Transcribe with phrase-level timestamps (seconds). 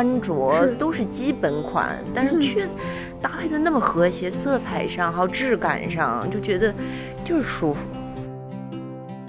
[0.00, 2.66] 穿着都是基本款，但是却
[3.20, 6.72] 搭配的那么和谐，色彩上还有质感上，就觉得
[7.22, 7.84] 就是舒服。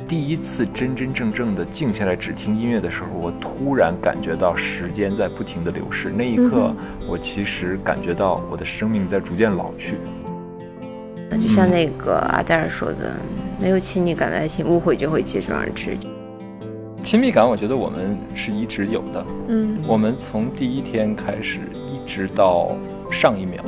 [0.07, 6.09] 第一次真真正正的静下来只听音乐的时候，我突然感觉到时间在不停的流逝。
[6.09, 6.73] 那一刻，
[7.05, 9.95] 我其实感觉到我的生命在逐渐老去。
[11.31, 13.11] 就像那个阿黛尔说的，
[13.59, 15.97] 没有亲密感的爱情，误会就会接踵而至。
[17.11, 19.25] 亲密感，我觉得我们是一直有的。
[19.49, 22.73] 嗯，我们从第一天开始，一直到
[23.11, 23.61] 上一秒。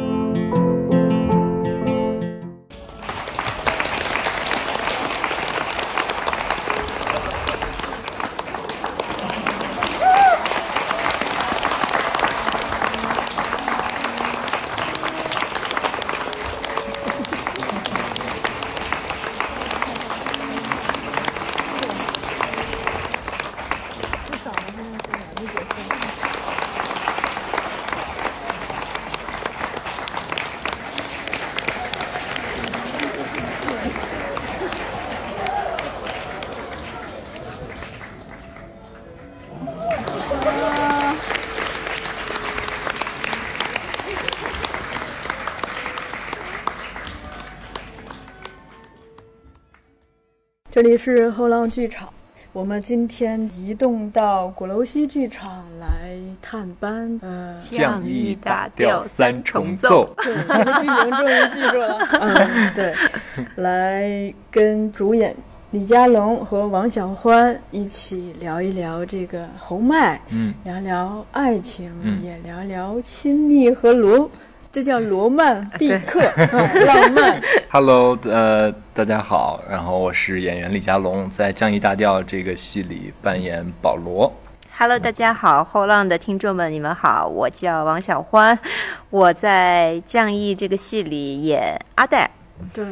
[50.74, 52.10] 这里是后浪剧场，
[52.52, 57.20] 我们今天移动到鼓楼西剧场来探班。
[57.21, 60.04] 呃，降一打调三重奏。
[60.18, 61.99] 对，这个剧名终于记住了。
[62.20, 62.91] 嗯，对，
[63.62, 65.35] 来跟主演
[65.69, 74.28] 李佳隆和王小欢一起聊一聊这个侯麦，嗯，聊聊爱情，嗯也聊聊亲密和罗，
[74.72, 77.40] 这叫罗曼蒂克，啊浪漫。
[77.75, 84.31] Hello，呃，大家好，然后我是演员李佳龙，在《降 E 大调》这个戏里扮演保罗。
[84.78, 88.59] Hello，大家好，后浪的听众们，你们好，我叫王小欢，
[89.09, 92.29] 我在《降 E》这个戏里演阿黛。
[92.72, 92.85] 对，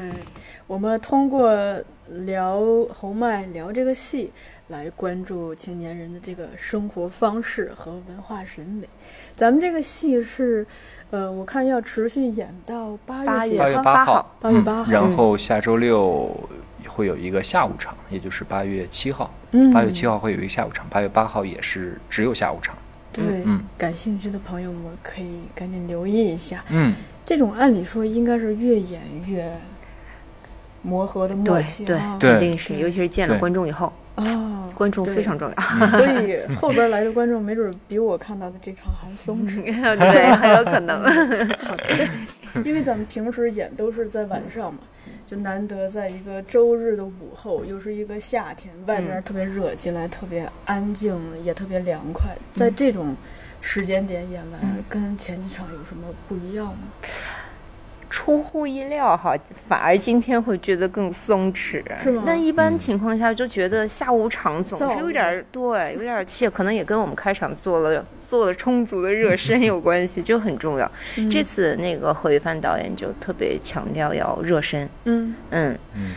[0.66, 1.54] 我们通过
[2.08, 2.60] 聊
[2.92, 4.32] 侯麦聊这个戏，
[4.72, 8.88] 来关注青年人的这个生活方式和文化审美。
[9.36, 10.66] 咱们这个戏是，
[11.12, 13.84] 呃，我看要持续演到八八月八月号？
[13.84, 16.36] 八号，八月八号嗯然后下周六
[16.88, 19.30] 会有一个下午场，也就是八月七号。
[19.52, 22.76] 嗯八月七号会有一个下午场，八月八号也是只有下午场。
[23.14, 26.64] 对，嗯感兴趣的朋友们可以赶紧留意一下。
[26.70, 26.94] 嗯，
[27.26, 29.54] 这种按理说应该是越演越
[30.82, 35.88] 磨合的默对对契啊，对肯定是，对尤其是见了观众以后，哦，观众非常重要。
[35.90, 39.64] 所以后边来的观众没准比我看到的这场还松 弛。
[39.64, 41.02] 对，很有可能。
[41.60, 42.10] 好的，
[42.64, 44.80] 因为咱们平时演都是在晚上嘛，
[45.26, 52.30] 就难得在一个周日的午后，又是一个夏天，外面特别热，进来特别安静，也特别凉快。
[52.54, 53.16] 在这种
[53.60, 56.78] 时间点演完，跟前几场有什么不一样吗？
[58.12, 59.34] 出乎意料哈，
[59.70, 61.82] 反而今天会觉得更松弛。
[62.04, 62.24] 是吗？
[62.26, 70.92] 那一般情况下就觉得下午场总是有点儿对，有点儿怯，可能也跟我们开场做了做了充足的热身 有关系，就很重要。
[71.32, 75.34] 这次那个何一帆导演就特别强调要热身，嗯。
[75.50, 75.80] 嗯。
[75.96, 76.12] 嗯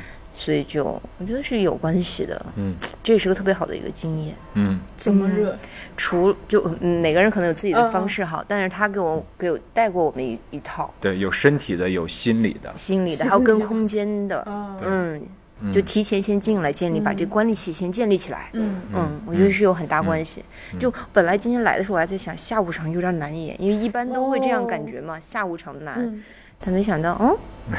[0.45, 2.75] 所以就我觉得是有关系的，嗯。
[3.03, 4.35] 这也是个特别好的一个经验。
[4.53, 4.79] 嗯。
[4.95, 5.57] 怎么热？
[5.97, 10.93] 除就嗯每个人可能有自己的方式哈，但是他给我给我带过我们一一套。
[11.01, 12.71] 对，有身体的，有心理的。
[12.77, 15.23] 心理的，还有跟空间的， 啊，嗯，
[15.63, 15.73] 嗯。
[15.73, 18.51] 就提前先进来建立，把这关系先建立起来。
[18.53, 18.83] 嗯。
[18.93, 20.45] 嗯，我觉得是有很大关系。
[20.79, 25.95] 就本来今天来的时候，我还在想下午场有点难演，因为一般都会这样感觉嘛，下午场难。
[25.99, 26.23] 嗯。
[26.61, 27.37] 但没想到，哦，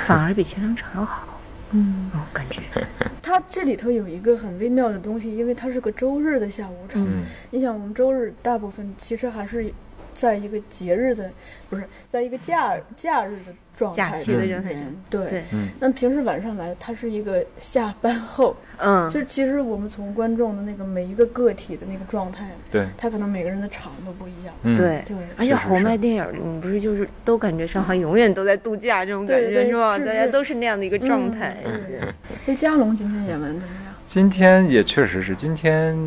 [0.08, 1.28] 反而比前两场要好。
[1.76, 2.62] 嗯，哦，感觉，
[3.22, 7.04] 它这里头有一个很微妙的东西，因为它是个周日的下午场。
[7.06, 9.70] 嗯你想，我们周日大部分其实还是
[10.14, 11.30] 在一个节日的，
[11.70, 14.76] 不是在一个假假日的状态假期的里状态
[15.10, 15.30] 对。
[15.30, 24.54] 对，嗯那平时晚上来，它是一个下班后，嗯， 就是其实我们从观众的那个每一个个体的那个状态，对，他可能每个人的场都不一样。
[24.64, 25.04] 嗯，对。
[25.06, 29.98] 对，而且侯麦电影里，你不是就是都感觉上好像永远都在度假这种感觉是吧？
[30.00, 31.58] 大家都是那样的一个状态。
[31.64, 32.00] 对
[32.46, 33.94] 那嘉龙今天演完怎么样？
[34.08, 35.98] 今天也确实是，今天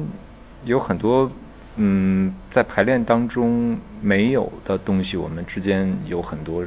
[0.65, 1.31] 有很多
[1.77, 6.65] 嗯，在排练当中没有的东西，我们之间有很多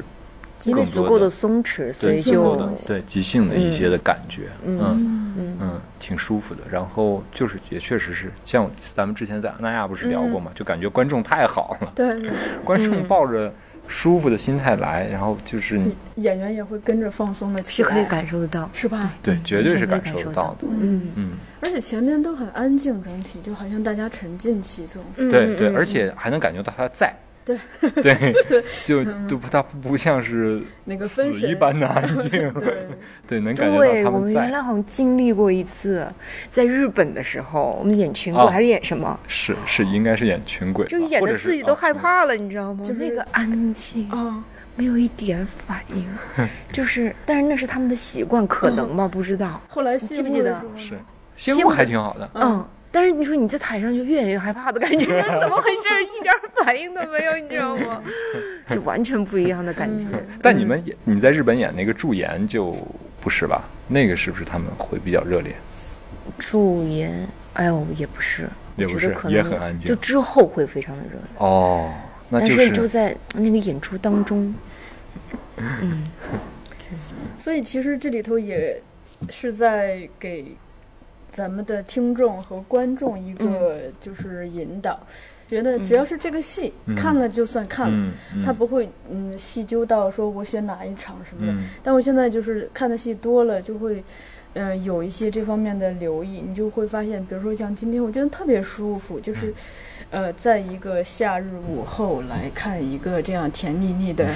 [0.64, 6.60] 因为足够的松弛，所对以就即兴的东西对即兴的一些的感觉，嗯嗯嗯嗯，挺舒服的。
[6.70, 12.30] 然后就是也确实是，像咱们之前在阿那亚不是聊过嘛，就感觉观众太好了，对对，
[12.64, 13.52] 观众抱着
[13.88, 15.78] 舒服的心态来，然后就是
[16.14, 18.70] 演员也会跟着放松的，是可以感受得到。
[18.72, 19.10] 是吧？
[19.22, 20.66] 对，绝对是感受受得到的。
[20.70, 21.30] 嗯嗯，
[21.60, 25.02] 而且前面都很安静，整体就好像大家沉浸其中。
[25.16, 27.12] 嗯，对对，嗯而且还能感觉到他在。
[27.44, 27.58] 对
[28.02, 28.32] 对，
[28.86, 32.30] 就就不，他不像是那个分一般的安静。
[32.54, 32.86] 对，
[33.26, 34.50] 对，能感觉，到他们在我们原。
[34.50, 36.06] 来好像经历过一次，
[36.50, 42.84] 在日本的时候，我们演群鬼哦还是演什么，是是，应该是演群鬼，就演的自己都啊害怕了，你知道吗？
[42.84, 44.44] 就那个安静，啊，
[44.76, 49.60] 没有一点反应，就是，但是那是他们的习惯，可能吧，不知道。
[49.68, 50.98] 后来记不记得是
[51.36, 52.30] 谢幕还挺好的。
[52.34, 55.06] 嗯，但是你说你在台上就越演越害怕的感觉，
[55.40, 55.82] 怎么回事？
[56.04, 58.02] 一点反应都没有，你知道吗？
[58.68, 60.06] 就完全不一样的感觉。
[60.42, 62.76] 但你们演你在日本演那个驻颜就
[63.20, 63.64] 不是吧？
[63.88, 65.54] 那个是不是他们会比较热烈？
[66.38, 71.92] 驻颜，哎呦，也不是，也不是也很安静就之后会非常的热烈，哦，
[72.28, 74.54] 那但就是就在那个演出当中，
[75.56, 76.06] 嗯，
[77.38, 78.80] 所以其实这里头也
[79.30, 80.54] 是在给
[81.32, 85.00] 咱们的听众和观众一个就是引导，
[85.48, 86.94] 觉得只要是这个戏、嗯。
[86.94, 88.42] 看了就算看了，嗯，嗯。
[88.44, 91.52] 他不会嗯细究到说我选哪一场什么的。
[91.52, 91.68] 嗯。
[91.82, 94.04] 但我现在就是看的戏多了，就会。
[94.54, 99.50] 呃，有一些这方面的留意，你就会发现，比如说像今天，我觉得特别舒服，就是，
[100.10, 104.26] 呃，在一个夏日午后来看一个这样甜腻腻的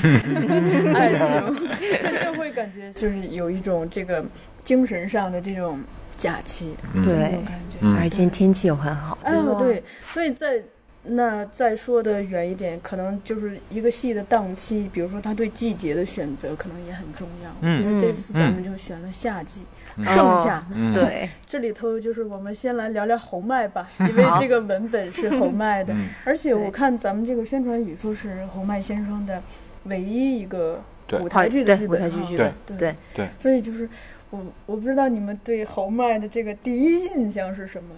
[0.96, 1.69] 爱情，
[2.00, 4.25] 这就会感觉就是有一种这个
[4.64, 5.78] 精神上的这种
[6.17, 7.05] 假期，嗯。
[7.05, 7.79] 对感觉。
[7.81, 7.97] 嗯。
[7.97, 10.63] 而且今天天气又很好，哎呦，对，所以在
[11.09, 17.51] 那再说的远一点，可能就是一个戏的档期，比如说他对季节的选择可能也很重要。
[17.61, 19.63] 嗯我觉得这次咱们就选了夏季，
[19.97, 20.05] 嗯。
[20.05, 20.67] 盛夏。
[20.75, 26.09] 嗯，对， 这里头就是我们先来聊聊侯麦吧，因为这个文本是侯 麦的，嗯。
[26.25, 29.41] 而且我看咱们这个宣传语说是侯麦先生的
[29.85, 30.83] 唯一一个
[31.21, 32.37] 舞台剧的剧对舞台本哈剧剧，
[32.77, 32.95] 对。
[33.15, 33.89] 对，所以就是
[34.37, 37.94] 我我不知道你们对侯麦的这个第一印象是什么，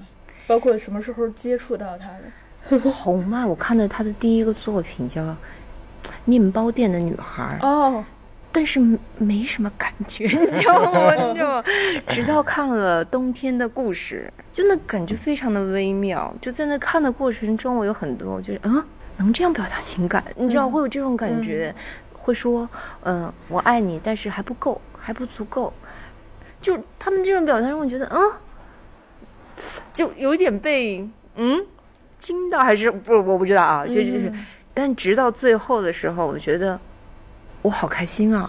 [0.47, 2.81] 包括什么时候接触到他的。
[2.91, 5.23] 侯麦，我看到他的第一个作品叫
[6.25, 8.05] 《面包店的女孩》，哦，
[8.53, 8.79] 但是
[9.17, 11.15] 没什么感觉， 你知道吗？
[11.15, 11.65] 你知道吗？
[12.09, 16.35] 直到看了《冬天的故事》，就那感觉非常的微妙。
[16.43, 18.85] 就在那看的过程中，我有很多就是嗯，
[19.17, 21.75] 能这样表达情感，你知道嗯会有这种感觉，
[22.13, 22.69] 会说
[23.05, 25.73] 嗯、我爱你，但是还不够，还不足够。
[26.61, 28.21] 就他们这种表达让我觉得嗯，
[29.93, 31.65] 就有一点被嗯？
[32.19, 34.29] 惊到，还是不我不知道啊，就就是。
[34.31, 36.79] 嗯但直到最后的时候，我觉得
[37.63, 38.49] 我好开心啊！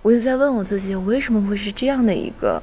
[0.00, 2.62] 我就在问我自己，我为什么会是这样的一个，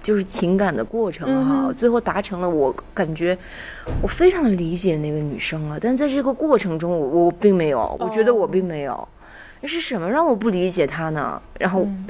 [0.00, 3.36] 就是情感的过程哈、嗯最后达成了，我感觉
[4.00, 9.06] 我非常的理解那个女生了，但在这个过程中，我我并没有，我觉得我并没有，
[9.60, 11.42] 那是什么让我不理解她呢？
[11.58, 12.06] 然后嗯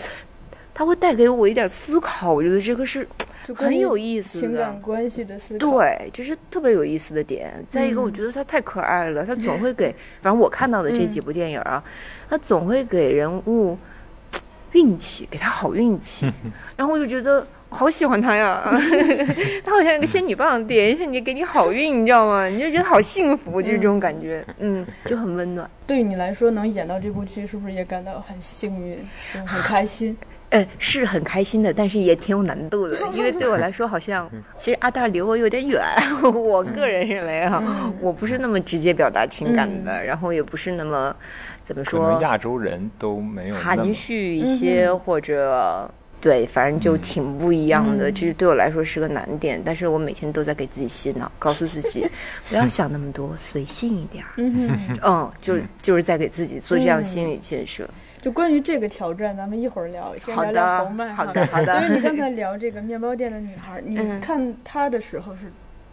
[0.80, 3.06] 她会带给我一点思考，我觉得这个是
[3.54, 5.78] 很有意思的情感关系的思考。
[5.78, 7.52] 对，就是特别有意思的点。
[7.70, 11.84] 再一个，我嗯觉得他太可爱了，他总会给，反正我看到的这几部电影啊，
[12.30, 13.76] 他总会给人物
[14.72, 16.32] 运气，给他好运气，
[16.78, 18.62] 然后我就觉得好喜欢他呀，
[19.62, 22.46] 他好像一个仙女棒，点一下你给你好运，你知道吗？
[22.46, 25.70] 你就觉得好幸福，就是这种感觉，嗯，就很温暖。
[25.86, 28.96] 对于你来说，能演到这部剧，是不是也感到很幸运，
[29.34, 30.16] 就很开心？
[30.50, 34.28] 呃，是很开心的，但是也挺有难度的，因为对我来说，好像
[34.58, 35.80] 其实阿大离我有点远。
[36.22, 37.94] 我个人认为啊，嗯。
[38.00, 41.14] 我不是那么直接表达情感的，然后也不是那么
[41.62, 45.88] 怎么可能说亚洲人都没有含蓄一些，或者
[46.20, 48.10] 对，反正就挺不一样的。
[48.10, 52.06] 嗯这对我来说是个难点，但是我每天都在给自己洗脑，告诉自己
[52.48, 54.30] 不要想那么多，随性一点儿。
[54.36, 57.88] 嗯，嗯，就是就是在给自己做这样的心理建设。
[58.20, 61.82] 就关于这个挑战，咱们一会儿聊，先好聊聊的侯麦，好的，好的。
[61.84, 65.50] 因为你刚才聊这个面包店的女孩，你嗯看她的时候是，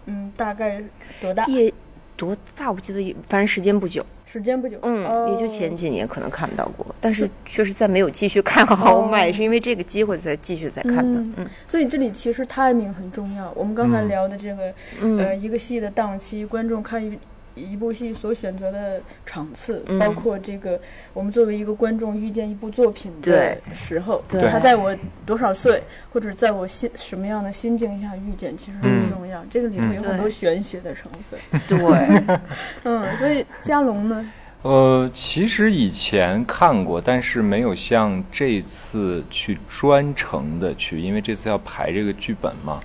[0.07, 0.81] 嗯，大概
[1.22, 1.46] 多大？
[1.46, 1.74] 也
[2.17, 2.69] 多大？
[2.69, 5.29] 我记得也，反正时间不久，时间不久，嗯，哦。
[5.31, 9.34] 也就前几年可能看到过，但是确实在没有继续看好买，哦。
[9.34, 11.19] 是因为这个机会才继续再看的。
[11.19, 11.48] 嗯嗯。
[11.67, 13.50] 所以这里其实 timing 很重要。
[13.55, 14.07] 我们刚才嗯。
[14.10, 15.17] 聊的这个，嗯。
[15.17, 17.17] 呃，一个戏的档期，观众看一
[17.57, 20.79] 一部戏所选择的场次，嗯包括这个
[21.13, 24.95] 我们作为一个观众遇见一部作品的时候，他在我
[25.25, 29.43] 多少岁，或者在我心什么样的心境下遇见，其实很嗯重要。
[29.49, 31.61] 这个里头有很多玄学的成分。
[31.67, 32.37] 对，
[32.83, 42.79] 嗯，所以嘉龙呢，呃，其实以前看过，但是没有像这次去专程的去，因为这次要排这个剧本嘛。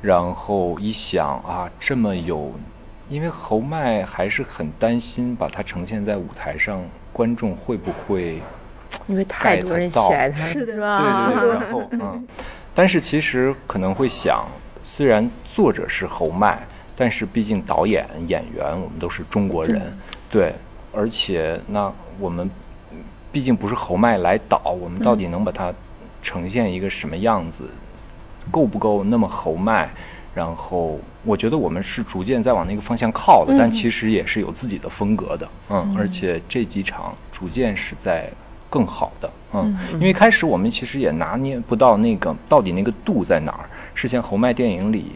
[0.00, 2.52] 然后一想啊，这么有
[3.08, 8.40] 因为侯麦还是很担心把它呈现在舞台上，观众会不会
[9.06, 11.30] 因为太多人喜爱他，是的是吧？
[11.30, 12.28] 对对对，然后 嗯，
[12.74, 14.44] 但是其实可能会想，
[14.84, 16.58] 虽然作者是侯麦，
[16.94, 19.90] 但是毕竟导演、演员我们都是中国人，
[20.30, 20.54] 对，
[20.92, 22.50] 而且那我们
[23.32, 25.72] 毕竟不是侯麦来导，我们到底能把它
[26.22, 27.64] 呈现一个什么样子，
[28.50, 29.88] 够不够那么侯麦？
[30.38, 38.30] 然后我觉得我们是逐渐在往那个方向靠的，但其实也是有自己的风格的，嗯，而且这几场逐渐是在
[38.70, 45.06] 更好的，嗯，因为开始我们其实也拿捏不到那个到底那个度在哪儿，是像侯麦电影里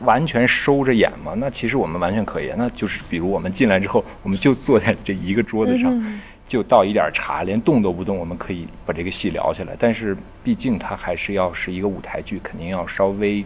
[0.00, 1.32] 完全收着演嘛？
[1.38, 9.74] 那其实我们完全可以，那就是比如我们进来之后，我们就坐在这一个桌子上，就倒一点茶，连动都不动，我们可以把这个戏聊起来。
[9.78, 10.14] 但是
[10.44, 13.42] 毕竟它还是要是一个舞台剧，肯定要稍微。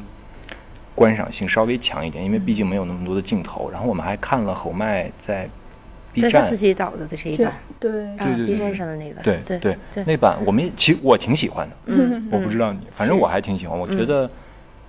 [1.01, 3.71] 观赏性稍微强一点，因为毕竟没有那么多的镜头。
[3.71, 5.49] 然后我们还看了侯麦在
[6.13, 6.47] B 站。
[6.47, 9.59] 自己导的这一版，对，啊对对，B 站上的那版，对对。
[9.61, 14.31] 对对那版我们也其实我挺喜欢的，嗯，我不知道你，反正我还挺喜欢，我觉得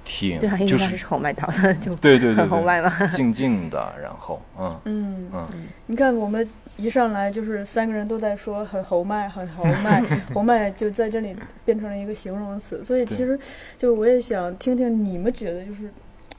[0.03, 0.37] 挺
[0.67, 2.93] 就是侯麦导的，就对对对很侯麦嘛。
[2.99, 5.47] 对，静静的，然后嗯嗯，嗯。
[5.85, 6.45] 你看我们
[6.81, 10.01] 一上来就是三个人都在说很豪迈，很豪 迈，
[10.33, 13.37] 豪迈就在这里变成了一个形容词，所以其实
[13.77, 15.89] 就我也想听听你们觉得就是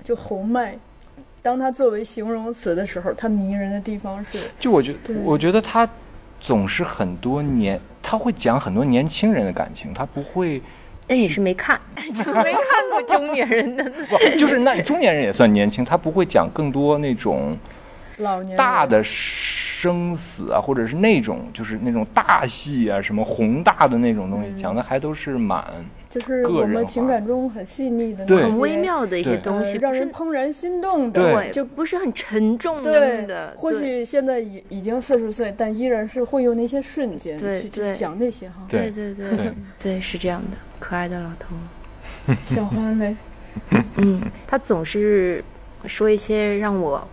[0.02, 0.76] 就豪迈。
[1.40, 5.88] 当它作为形容词的时候，它迷人的地方是，就我觉得我觉得他
[6.40, 10.60] 总是很多年，他会讲很多年轻人的感情，他不会
[11.06, 11.80] 那也是没看，
[12.14, 13.84] 就没看过中年人的。
[14.06, 17.56] 不就是那中年人也算年轻，他不会讲更多那种。
[18.18, 24.56] 老年大的生死啊，或者是那种就是那种大戏啊，什么宏大的那种东西，嗯。
[24.56, 25.64] 讲的还都是蛮
[26.08, 26.60] 就是个人化。
[26.60, 31.50] 我们情感中很细腻的很微妙的一些东西，呃，让人怦然心动的，对。
[31.50, 33.26] 就不是很沉重的对。
[33.26, 33.54] 的。
[33.56, 37.92] 或许现在已已经四十岁，但依然是会有那些瞬间对对。
[37.92, 38.56] 讲那些哈。
[38.68, 39.36] 对对对对。
[39.38, 39.52] 对。
[39.80, 41.56] 对，是这样的，可爱的老头。
[42.44, 43.16] 小欢嘞，
[43.96, 45.42] 嗯，他总是
[45.86, 47.06] 说一些让我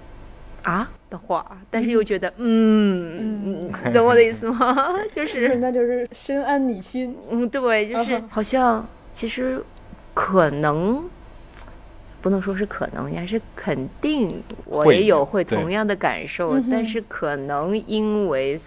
[0.64, 4.96] 啊的话，但是又觉得嗯，嗯 懂我的意思吗？
[5.16, 7.16] 就 就是是那就是深谙你心。
[7.30, 9.62] 嗯，对，就是好像其实
[10.14, 11.04] 可能。
[12.22, 18.60] 不能说是可能，也是肯定，我也有会同样的感受，但是可能因为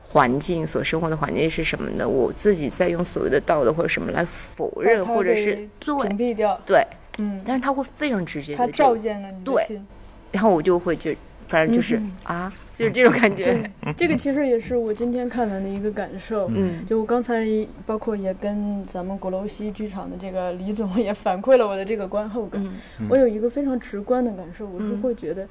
[0.00, 2.08] 环境所生活的环境是什么呢？
[2.08, 6.82] 我自己在用所谓的道德或者什么来否认，或者是屏蔽掉，对，
[7.18, 9.86] 嗯，但是他会非常直接它的照见了你的心。
[10.32, 11.10] 然后我就会就
[11.48, 12.12] 反正就是、嗯。
[12.24, 13.44] 啊，就是这种感觉。
[13.44, 16.48] 对，，这个其实也是我今天看完的一个感受。
[16.54, 16.84] 嗯。
[16.84, 17.46] 就我刚才
[17.86, 22.62] 包括也跟咱们鼓楼西剧场的这个李总也反馈了我的这个观后感。
[22.98, 23.08] 嗯。
[23.08, 25.00] 我有一个非常直观的感受，我是嗯。
[25.00, 25.48] 会觉得，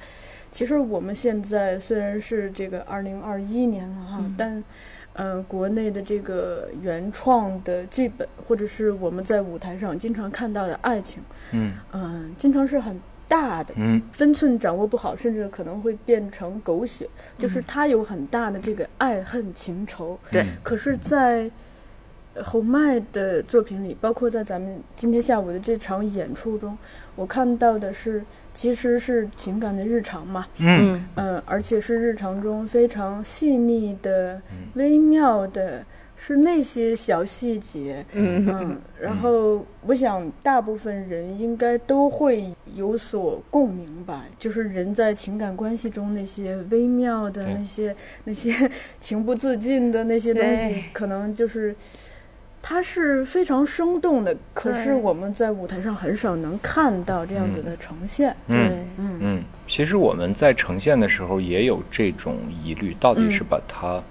[0.52, 4.34] 其实我们现在虽然是这个二零二一年了哈，嗯。
[4.38, 4.64] 但，
[5.14, 11.20] 呃，国内的这个原创的剧本，或者是我们在舞台上经常看到的爱情，
[11.52, 11.72] 嗯。
[11.92, 14.00] 嗯、经常是很大的，嗯。
[14.10, 20.18] 分寸掌握不好，甚至可能会变成狗血，就是他有很大的这个爱恨情仇。
[20.30, 20.44] 对。
[20.62, 21.50] 可是，在
[22.34, 26.76] 呃侯麦的作品里，包括在咱们今天下午的这场演出中，
[27.14, 30.94] 我看到的是，其实是情感的日常嘛，嗯。
[30.94, 31.08] 嗯。
[31.16, 34.40] 嗯，而且是日常中非常细腻的、
[34.74, 35.84] 微妙的，
[36.20, 38.44] 是那些小细节，嗯。
[38.48, 47.94] 嗯，然后我想大部分人应该都会有所共鸣吧，就是人在情感关系中那些微妙的那些
[48.24, 48.52] 那些
[49.00, 51.74] 情不自禁的那些东西，可能就是。
[52.60, 58.34] 它是非常生动的，可是我们在舞台上很少能看到这样子的呈现。
[58.48, 59.18] 嗯对，嗯。
[59.22, 63.46] 嗯，其实我们在呈现的时候也有这种疑虑，到底是嗯。
[63.48, 64.02] 把它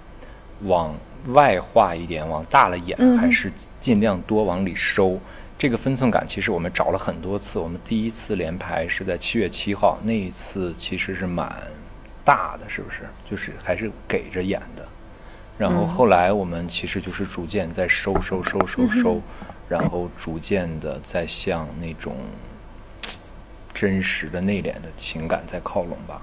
[0.64, 0.96] 往
[1.26, 5.20] 外化一点，往大了演，嗯还是尽量多往里收？
[5.58, 7.58] 这个分寸感，其实我们找了很多次。
[7.58, 11.52] 我们第一次连排是在七月七号，那一次其实是蛮
[12.24, 13.00] 大的，是不是？
[13.28, 14.86] 就是还是给着演的。
[15.58, 19.20] 然后嗯后来我们其实就是逐渐在收收收收收，
[19.68, 22.14] 然后逐渐的在向那种
[23.74, 26.22] 真实的内敛的情感在靠拢吧。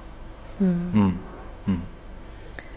[0.59, 1.15] 嗯嗯
[1.65, 1.79] 嗯，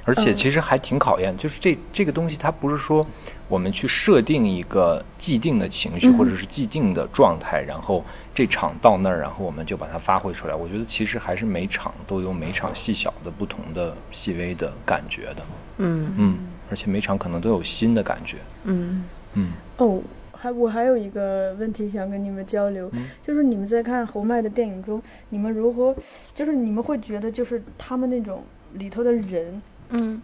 [0.08, 0.36] 而且嗯。
[0.36, 3.06] 其实还挺考验，就是这这个东西，它不是说
[3.46, 6.16] 我们去设定一个既定的情绪嗯。
[6.16, 8.02] 或者是既定的状态，然后
[8.34, 10.54] 这场到那儿，然后我们就把它发挥出来。
[10.54, 15.42] 我觉得其实还是每场都有每场细小的不同的细微的感觉的，
[15.76, 16.14] 嗯。
[16.16, 16.38] 嗯，
[16.70, 19.04] 而且每场可能都有新的感觉，嗯。
[19.34, 19.52] 嗯。
[19.76, 20.00] 哦，
[20.32, 23.08] 还我还有一个问题想跟你们交流，嗯。
[23.20, 25.94] 就是你们在看侯麦的电影中，你们如何，
[26.32, 28.42] 就是你们会觉得就是他们那种
[28.74, 30.20] 里头的人嗯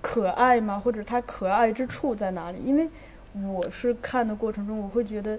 [0.00, 0.78] 可爱吗？
[0.78, 2.58] 或者他可爱之处在哪里？
[2.64, 2.88] 因为
[3.34, 5.38] 我是看的过程中，我会觉得，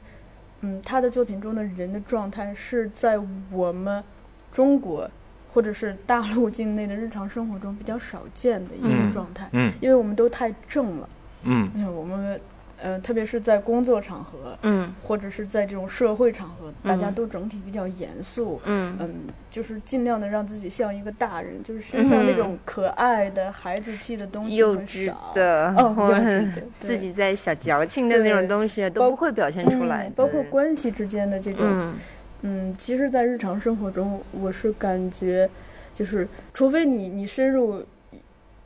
[0.61, 3.19] 嗯，他的作品中的人的状态是在
[3.51, 4.03] 我们
[4.51, 5.09] 中国
[5.53, 11.09] 或者是大陆境内的日常生活中比较少见的一种嗯状态，嗯因为我们都太正了。
[11.43, 12.39] 嗯你看我们，
[12.81, 18.61] 呃，特别是在工作场合，嗯或者是在这种社会场合，大家嗯都整体比较严肃。
[18.65, 19.13] 嗯嗯，
[19.49, 25.31] 就是尽量的让自己像一个大人，就是身上那种嗯可爱的孩子气的东西很幼稚少。
[25.33, 31.95] 的，哦或者 幼稚的对自己在小矫情的那种对东西都会表现出来嗯，包括关系之间的这种，嗯
[32.43, 35.49] 嗯，其实，在日常生活中，我是感觉，
[35.95, 37.83] 就是除非你你深入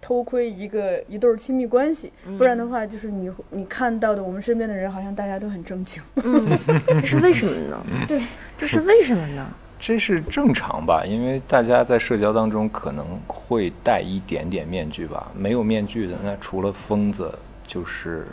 [0.01, 6.01] 偷窥一个一对儿亲密关系，不然的话，就是你你看到的我们身边的人，好像大家都很正经。
[6.23, 6.57] 嗯，
[6.99, 7.77] 这是为什么呢？
[8.07, 8.21] 对，
[8.57, 9.47] 这是为什么呢？
[9.79, 11.05] 这是正常吧？
[11.05, 15.31] 因为大家在社交当中可能会戴一点点面具吧。
[15.35, 17.31] 没有面具的，那除了疯子
[17.65, 18.25] 就是。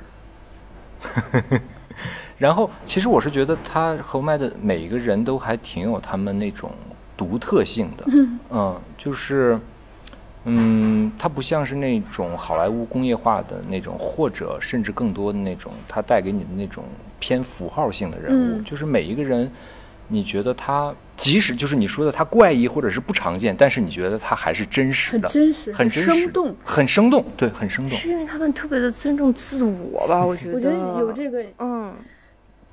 [2.38, 6.70] 然后，其实我是觉得他和麦的每一个人都还挺有他们那种
[7.16, 8.04] 独特性的，
[8.50, 9.58] 嗯，就是，
[10.44, 16.84] 嗯，他不像是那种好莱坞工业化的那种，或者甚至更多的那种，它带给你的那种
[17.18, 19.50] 偏符号性的人物，嗯就是每一个人，
[20.06, 26.56] 你觉得他即使就是你说的他怪异或者是不常见，但是你觉得他还是真实的很的，真实，很真实生动。
[26.64, 27.98] 很生动，对，很生动。
[27.98, 30.24] 是因为他们特别的尊重自我吧？
[30.24, 31.92] 我觉得，我觉得有这个，嗯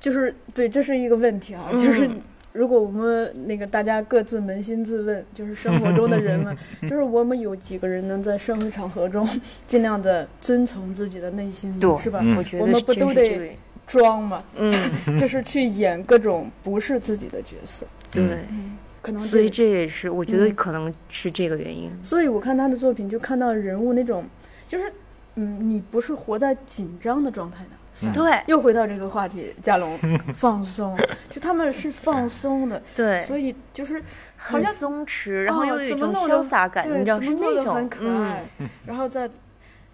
[0.00, 2.08] 就是对，这是一个问题啊，嗯就是。
[2.56, 9.28] 如果我们那个大家各自扪心自问，就是生活中的人们， 就是我们有几个人能在社会场合中
[9.68, 12.20] 尽量的遵从自己的内心，是吧？
[12.22, 12.36] 嗯。
[12.36, 13.54] 我觉得我们不都得
[13.86, 14.72] 装嘛，嗯。
[15.18, 20.54] 就是去演各种不是自己的角色，对，嗯，可能所以这这也是我觉得嗯。
[20.54, 21.90] 可能是这个原因。
[22.02, 24.24] 所以我看他的作品，就看到人物那种，
[24.66, 24.90] 就是，
[25.34, 27.70] 嗯，你不是活在紧张的状态的。
[28.04, 28.42] 嗯对。
[28.46, 29.98] 又回到这个话题，加龙
[30.34, 30.96] 放松，
[31.30, 34.02] 就他们是放松的， 对，所，以就是
[34.36, 38.44] 很松弛，然后哦又有一种怎么弄都潇洒感，对，你知道是怎么做那种都很可爱，
[38.86, 39.30] 然后再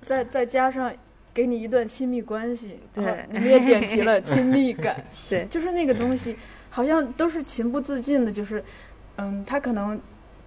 [0.01, 0.93] 再再加上
[1.33, 3.05] 给你一段亲密关系，对。
[3.07, 4.97] 啊你们也点题了亲密感，
[5.31, 5.47] 对。
[5.47, 6.37] 就是那个东西，
[6.71, 8.62] 好像都是情不自禁的，就是，
[9.17, 10.01] 嗯，他可能。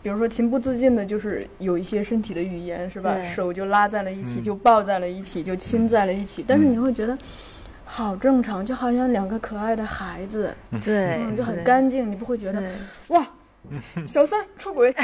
[0.06, 3.20] 比如说情不自禁的，就是有一些身体的语言，是吧？
[3.24, 4.44] 手就拉在了一起，嗯。
[4.44, 6.46] 就抱在了一起，就亲在了一起。
[6.48, 7.18] 但是你会觉得，
[7.86, 12.62] 好正常，就好像两个可爱的孩子，对，嗯，就很干净，你不会觉得
[13.08, 13.26] 哇，
[14.08, 14.94] 小三出轨，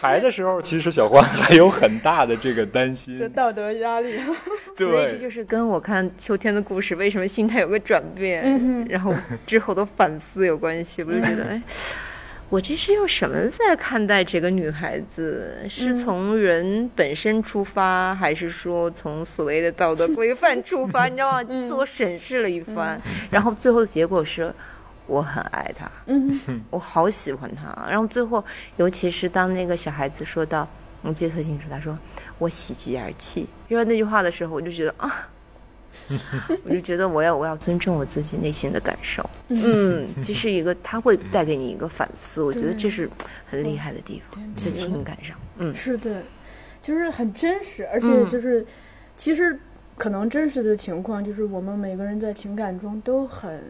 [0.00, 4.20] 孩的时候，其实小花还有很大的这个担这心，道德压力。
[4.78, 9.12] 所以这，就是跟我看秋天的故事为什么心态有个转变，嗯然后
[9.44, 11.02] 之后的反思有关系。
[11.02, 11.60] 我就觉得，哎，
[12.52, 15.56] 我这是用什么在看待这个女孩子？
[15.70, 21.06] 是嗯从人本身出发，还是说从所谓的道德规范出发？
[21.08, 21.42] 你知道吗？
[21.48, 24.52] 嗯自我审视了一番， 然后最后的结果是。
[25.06, 27.86] 我很爱她，嗯我好喜欢她。
[27.88, 28.42] 然后最后，
[28.76, 30.66] 尤其是当那个小孩子说到，
[31.02, 31.98] 我记得特清楚，他说
[32.38, 33.46] 我喜极而泣。
[33.68, 35.28] 说完那句话的时候，我就觉得啊，
[36.64, 39.28] 我就觉得我要我要尊重我自己内心的感受。
[39.48, 43.08] 嗯，这是一个他会带给你一个反思，我觉得这是
[43.46, 45.36] 很厉害的地方，在情感上。
[45.58, 46.22] 嗯，是的，
[46.80, 48.28] 就是很真实，而且嗯。
[48.28, 48.64] 就是，
[49.16, 49.58] 其实
[49.96, 53.62] 可能真实的情况就是我们每个人在情感中都很，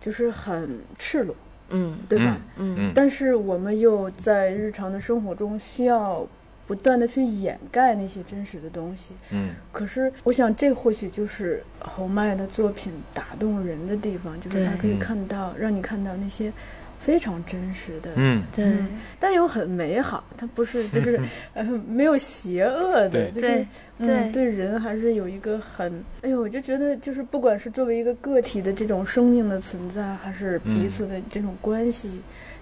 [0.00, 1.34] 就是很赤裸，
[1.70, 1.96] 嗯。
[2.08, 2.36] 对吧？
[2.56, 2.92] 嗯嗯。
[2.94, 6.26] 但是我们又在日常的生活中需要
[6.70, 9.12] 不断的去掩盖那些真实的东西。
[9.32, 16.52] 嗯可是，我想这或许就是侯麦的作品打动人的地方，就是他可以嗯看到，让你看到那些
[17.00, 18.86] 非常真实的，嗯对嗯
[19.18, 20.22] 但又很美好。
[20.36, 21.20] 它不是就是
[21.54, 23.66] 呃没有邪恶的，对就是对
[23.98, 32.12] 嗯对对人还是有一个很，哎呦，我就觉得就是不管是作为一个个体的这种生命的存在，还是彼嗯此的这种关系，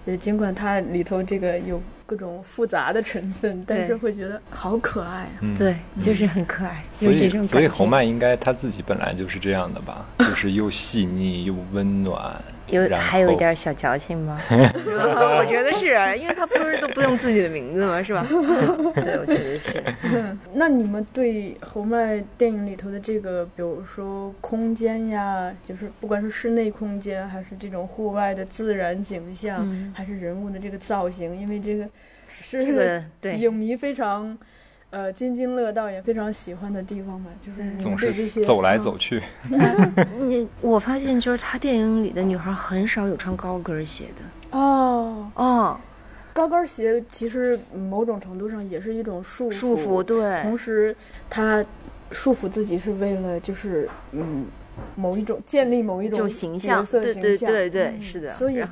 [0.09, 5.29] 也尽管它里头这个有各种复杂的成分，但是会觉得好可爱啊。
[5.41, 7.77] 嗯，对，就是很可爱，就这种以所以感觉。
[7.77, 12.35] 侯麦应该他自己本来就是这样的吧，就是又细腻又温暖，
[12.71, 14.39] 有还有一点小矫情吗？
[14.49, 18.01] 我觉得是啊，因为他不是都不用自己的名字吗？
[18.03, 18.25] 是吧？
[18.95, 19.83] 对，我觉得是。
[20.53, 31.87] 那你们对侯麦电影里头的这个，比如说空间呀，就是不管是室内空间，还是这种户外的自然景象，嗯还是人物的这个造型，因为这个
[32.41, 34.37] 是这个对影迷非常
[34.91, 37.29] 呃津津乐道也非常喜欢的地方吧？
[37.41, 39.21] 就是总是这些是走来嗯走去。
[40.19, 45.79] 你我发现就是他电影里的女孩很少有穿高跟鞋的哦，哦，
[46.33, 50.95] 高跟鞋其实某种程度上也是一种束缚，束缚对，同时
[51.29, 51.63] 他
[52.11, 54.47] 束缚自己是为了就是嗯
[54.95, 58.63] 某一种建立某一种形象，色形象，对对对，嗯是的，所以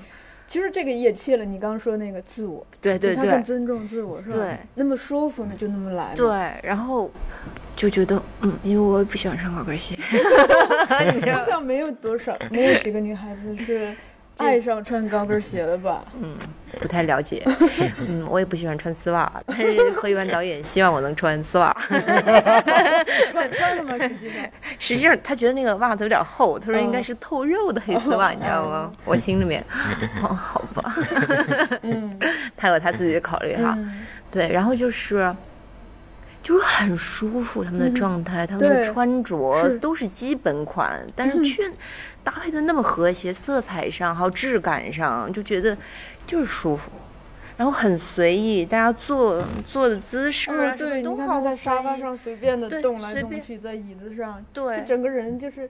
[0.48, 3.44] 其实这个也切了你刚刚说那个自我，对对对他更对。
[3.44, 4.38] 尊重自我是吧？
[4.38, 6.30] 对，那么舒服呢就那么来嘛，对，
[6.64, 7.12] 然后
[7.76, 9.96] 就觉得嗯，因为我不喜欢穿高跟鞋，
[11.34, 13.94] 好像没有多少，没有几个女孩子是
[14.38, 16.04] 爱上穿高跟鞋了吧？
[16.22, 16.36] 嗯
[16.80, 17.42] 不太了解，
[18.08, 21.76] 嗯，我也不喜欢穿丝袜，但是何一凡导演希望我能穿丝袜。
[23.32, 23.98] 穿穿了吗？
[23.98, 24.44] 实际上，
[24.78, 28.92] 实际上他觉得那个袜子有点厚，他说应该是透肉的黑丝袜，你知道吗？
[29.06, 29.64] 我心里面，
[30.22, 30.94] 哦，好吧，
[31.82, 32.20] 嗯，
[32.56, 33.74] 他有他自己的考虑哈。
[33.78, 35.34] 嗯对，然后就是。
[36.48, 41.70] 就是很舒服，他们的状态，他们的穿着是都是基本款，但是却
[42.24, 45.78] 搭配的那么和谐，色彩上还有质感上，就觉得
[46.26, 46.90] 就是舒服，
[47.58, 55.70] 然后很随意，大家坐坐的姿势啊，嗯，对，都好你看他在沙发，上随便的动来动去，在椅子上，对就整个人就是。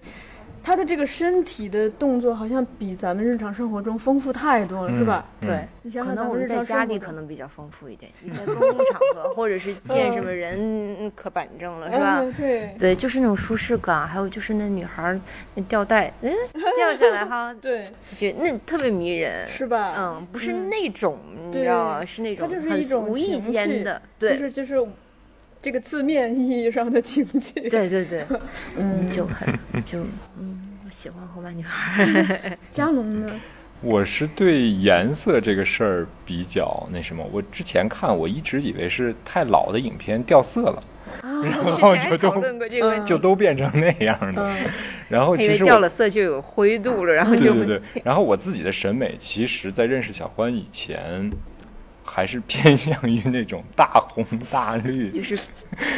[0.68, 5.24] 他的这个身体的动作好像比咱们日常生活中丰富太多了，是吧？
[5.40, 5.60] 嗯对。
[5.82, 12.20] 你想可能我们在家里可能比较丰富一点， 你在公共场合 或者是见什么人，嗯可板正了，是吧？
[12.20, 15.18] 嗯对对，就是那种舒适感，还有就是那女孩儿
[15.56, 16.30] 那吊带，嗯，
[16.76, 19.94] 掉下来哈，对，就那特别迷人，是吧？
[19.98, 22.04] 嗯，不是嗯那种，你知道吗？
[22.06, 24.86] 是那种它就是很一种无意间的，对就对，是就是
[25.68, 27.60] 这个字面意义上的情绪。
[27.70, 28.24] 对对对，
[28.80, 29.54] 嗯，就很
[29.86, 30.00] 就
[30.40, 32.06] 嗯，我喜欢后半女孩。
[32.06, 33.30] 儿，加农呢？
[33.82, 40.84] 我是对颜色这个事儿比较那什么，我之前看我一直以为是太老的影片掉色了，
[41.44, 42.42] 然后就都
[43.04, 44.42] 就都变成那样的。
[44.42, 44.70] 嗯。
[45.10, 51.30] 然后因为其实掉了色就有灰度了，然后就对对对，然后我自己的审美，其实在认识小欢以前，
[52.18, 55.36] 还是偏向于那种大红大绿， 就是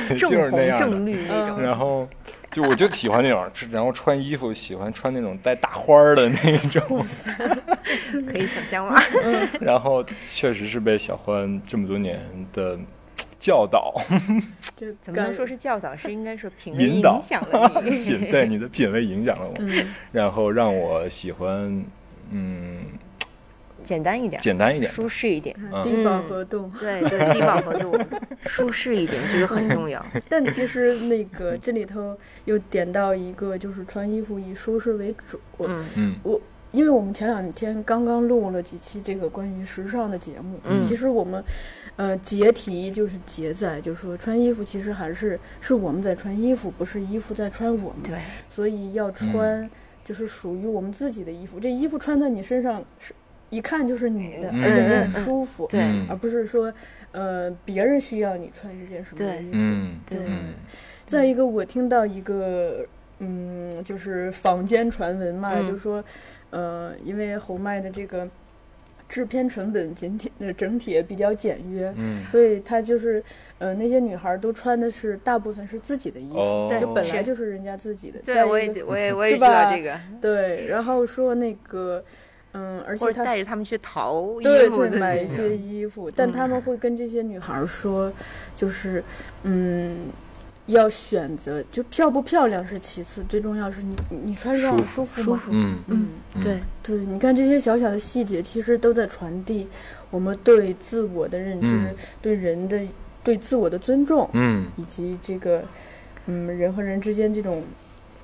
[0.10, 1.62] 就正红是那样正绿那种。
[1.62, 2.06] 然后
[2.52, 7.06] 就我就喜欢那种，然后穿衣服喜欢穿那种带大花儿的那种，
[8.30, 9.02] 可以想象吗？
[9.62, 12.20] 然后确实是被小欢这么多年
[12.52, 12.78] 的
[13.40, 13.96] 教导、
[14.76, 15.96] 就怎么能说是教导？
[15.96, 17.92] 是应该说品味影响了你。
[17.92, 21.82] 品，对你的品味影响了我，嗯然后让我喜欢，
[22.32, 22.80] 嗯，
[23.84, 25.56] 简单一点，简单一点，舒适一点。
[25.72, 26.72] 嗯低饱和度。
[26.80, 27.98] 对 对，低饱和度，
[28.46, 30.04] 舒适一点，这个很重要。
[30.30, 35.40] 但其实那个这里头又点到一个，就是穿衣服以舒适为主。
[35.60, 36.40] 嗯嗯我
[36.72, 41.44] 因为我们前两天刚刚录了几期这个关于时尚的节目，嗯其实我们
[41.96, 49.68] 呃结题就是结在，就是说穿衣服其实还是是我们在穿衣服，不是衣服在穿我们，对，所以要穿
[50.04, 51.60] 就是属于我们自己的衣服。
[51.60, 53.16] 这衣服穿在你身上是
[53.50, 55.80] 一看就是你的，嗯而且你很舒服，对。
[55.82, 56.06] 嗯。
[56.10, 56.74] 而不是说
[57.12, 59.50] 呃别人需要你穿一件什么衣服。
[59.54, 60.20] 嗯对。
[60.26, 60.54] 嗯
[61.06, 62.86] 再一个，我听到一个，
[63.18, 65.68] 嗯，就是坊间传闻嘛，嗯。
[65.68, 66.04] 就说，
[66.52, 68.28] 呃，因为侯麦的这个
[69.08, 72.24] 制片成本整体呃整体也比较简约，嗯。
[72.30, 73.24] 所以他就是，
[73.58, 76.78] 呃，那些女孩都穿的是大部分是自己的衣服，哦。
[76.80, 78.20] 就本来就是人家自己的。
[78.20, 82.04] 对，我也我也我也 知道这个，对，然后说那个，
[82.54, 88.12] 嗯，而且他带着他们去淘衣对对，服买一些衣服，但嗯他们会跟这些女孩儿说，
[88.56, 89.04] 就是，
[89.44, 90.08] 嗯，
[90.66, 95.26] 要选择，就漂不漂亮是其次，最重要是你你穿上舒舒服吗？
[95.26, 99.68] 舒服嗯嗯，嗯对，对，你看这些小小的细节，其实都在传递
[100.10, 102.80] 我们对自我的认知，嗯对人的
[103.24, 105.64] 对自我的尊重，嗯以及这个，
[106.26, 107.64] 嗯，人和人之间这种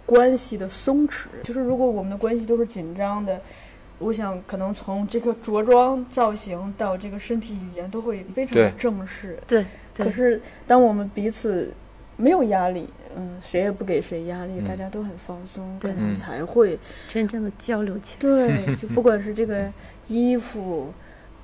[0.03, 1.27] 关系的松弛。
[1.43, 3.39] 就是如果我们的关系都是紧张的，
[3.99, 8.71] 我想可能从这个着装造型到这个身体语言都会非常对。
[8.77, 9.39] 正式。
[9.47, 10.05] 对对。
[10.05, 11.73] 可是当我们彼此
[12.17, 14.65] 没有压力，嗯，谁也不给谁压力，嗯。
[14.65, 16.15] 大家都很放松，可能嗯。
[16.15, 16.77] 才会
[17.07, 18.19] 真正的交流起来。
[18.19, 19.71] 对， 就不管是这个
[20.07, 20.93] 衣服、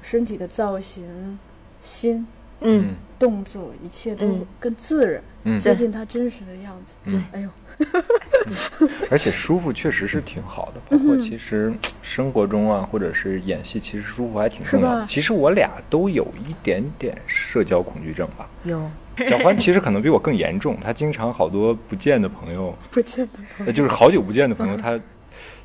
[0.01, 1.39] 身体的造型、
[1.81, 2.27] 心、
[2.59, 4.45] 嗯，动作，一切都嗯。
[4.59, 5.57] 更自然，嗯。
[5.57, 6.95] 接近他真实的样子。
[7.05, 7.49] 对，哎呦，
[9.10, 15.06] 而且舒服确实是挺好的，包括其实生活中啊，或者是演戏，其实舒服还挺重要的。
[15.06, 18.50] 其实我俩都有一点点社交恐惧症吧。
[18.63, 18.89] 有
[19.24, 25.00] 小欢其实可能比我更严重，他经常好多不见的朋友，不见的朋友，就是好久不见的朋友，他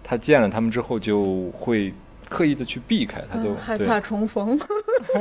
[0.02, 1.94] 他见了他们之后就会
[2.28, 4.58] 刻意的去避开，他都嗯害怕重逢。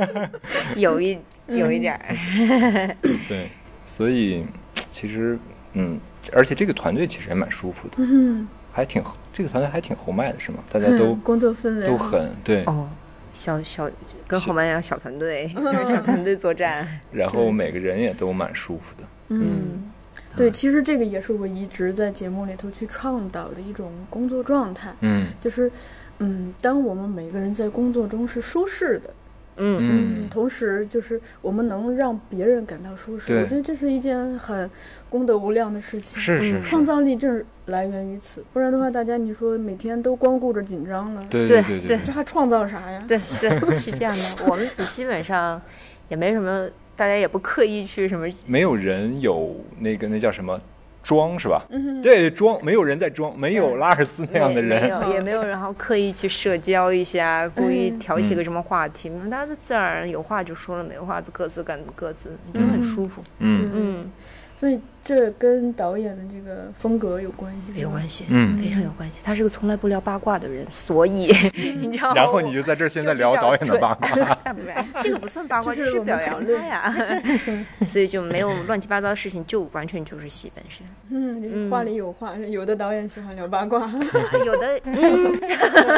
[0.76, 2.96] 有一有一点儿，
[3.28, 3.48] 对，
[3.86, 4.44] 所以
[4.90, 5.38] 其实
[5.74, 5.98] 嗯，
[6.32, 10.58] 而且这个团队其实也蛮舒服的，嗯，还挺这个团队还挺豪迈的是吗？
[10.70, 11.86] 大家都工作氛围。
[11.86, 12.88] 都很对，哦，
[13.32, 13.90] 小小
[14.26, 15.48] 跟后面一样小团队，
[15.86, 16.86] 小团队作战。
[17.12, 19.08] 然后每个人也都蛮舒服的。
[19.28, 19.90] 嗯，
[20.36, 25.26] 对，其实这个也是我一直在节目里头去倡导的一种工作状态，嗯。
[25.40, 25.70] 就是，
[26.18, 29.10] 嗯，当我们每个人在工作中是舒适的，
[29.56, 34.70] 嗯嗯同时就是我们能让别人感到舒适，我觉得这是一件很
[35.08, 36.20] 功德无量的事情。
[36.20, 43.04] 是是是，创造力正是来源于此，不然的话，大家你说每天都光顾着紧张了，对对对对这还创造啥呀？
[43.08, 44.46] 对对，是这样的。
[44.50, 45.60] 我们组基本上
[46.08, 48.26] 也没什么，大家也不刻意去什么。
[48.46, 50.60] 没有人有那个那叫什么
[51.06, 51.64] 装是吧？
[51.70, 55.00] 嗯，对，装没有人在装，没有拉尔斯那样的人没人。
[55.00, 63.22] 有， 也没有，然后刻意去社交一下，故意嗯挑起个什么话题，大家都自然而然有话就说了，没话就各自干各自，觉得很舒服。
[63.38, 64.10] 嗯对嗯，
[64.58, 68.56] 所以这跟导演的这个风格有关系，有关系，嗯。
[68.56, 69.20] 非常有关系。
[69.22, 74.08] 他是个从来不聊八卦的人，所以你知道，然后你就在这儿现在聊导演的八卦。
[75.02, 76.94] 这个不算八卦，这这是表扬他呀，
[77.84, 80.86] 所以就没有乱七八糟的事情，就完全就是戏本身。
[81.10, 83.86] 嗯，这个话里有话，有的导演喜欢聊八卦，
[84.46, 85.38] 有的，嗯，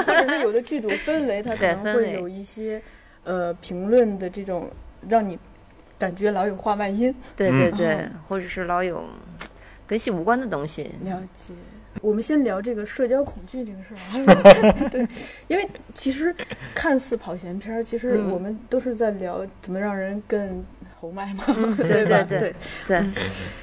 [0.04, 2.82] 或者是有的剧组氛围，他可能会有一些
[3.22, 4.68] 呃评论的这种
[5.08, 5.38] 让你
[5.98, 7.14] 感觉老有话外音。
[7.36, 9.04] 对对嗯对，或者是老有
[9.86, 10.90] 跟戏无关的东西。
[11.04, 11.52] 了解。
[12.00, 13.98] 我们先聊这个社交恐惧这个事儿
[14.70, 15.04] 啊， 对，
[15.48, 16.32] 因为其实
[16.72, 22.22] 看似跑闲片儿，其实嗯我们都是在聊怎么让人更豪迈嘛，嗯 对吧？
[22.22, 22.54] 对对
[22.86, 23.04] 对，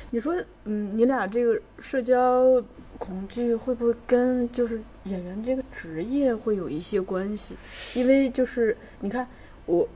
[0.09, 2.61] 你说，嗯，你俩这个社交
[2.97, 7.55] 恐惧会不会跟就是演员这个职业会有一些关系？
[7.93, 9.25] 因为就是你看
[9.65, 9.87] 我，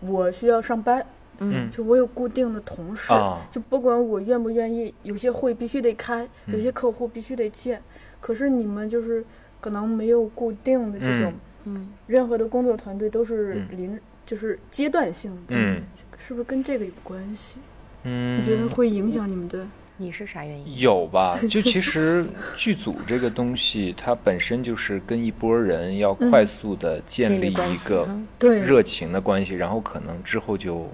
[0.00, 1.04] 我需要上班，
[1.38, 1.70] 嗯。
[1.70, 3.46] 就我有固定的同事，啊。
[3.50, 7.80] 就不管我愿不愿意，有些会必须得开，有些客户必须得见。
[8.20, 9.24] 可是你们就是
[9.60, 11.32] 可能没有固定的这种，
[11.64, 13.78] 嗯，任何的工作团队都是嗯。
[13.78, 15.82] 临，就是阶段性的，嗯。
[16.18, 17.58] 是不是跟这个有关系？
[18.04, 19.66] 嗯，你觉得会影响你们的？
[19.98, 20.78] 你是啥原因？
[20.78, 21.38] 有吧？
[21.48, 28.26] 就其实剧组这个东西，它本身就是跟一拨人要快速的建立一个嗯。
[28.38, 30.86] 对，热情的关系，然后可能之后就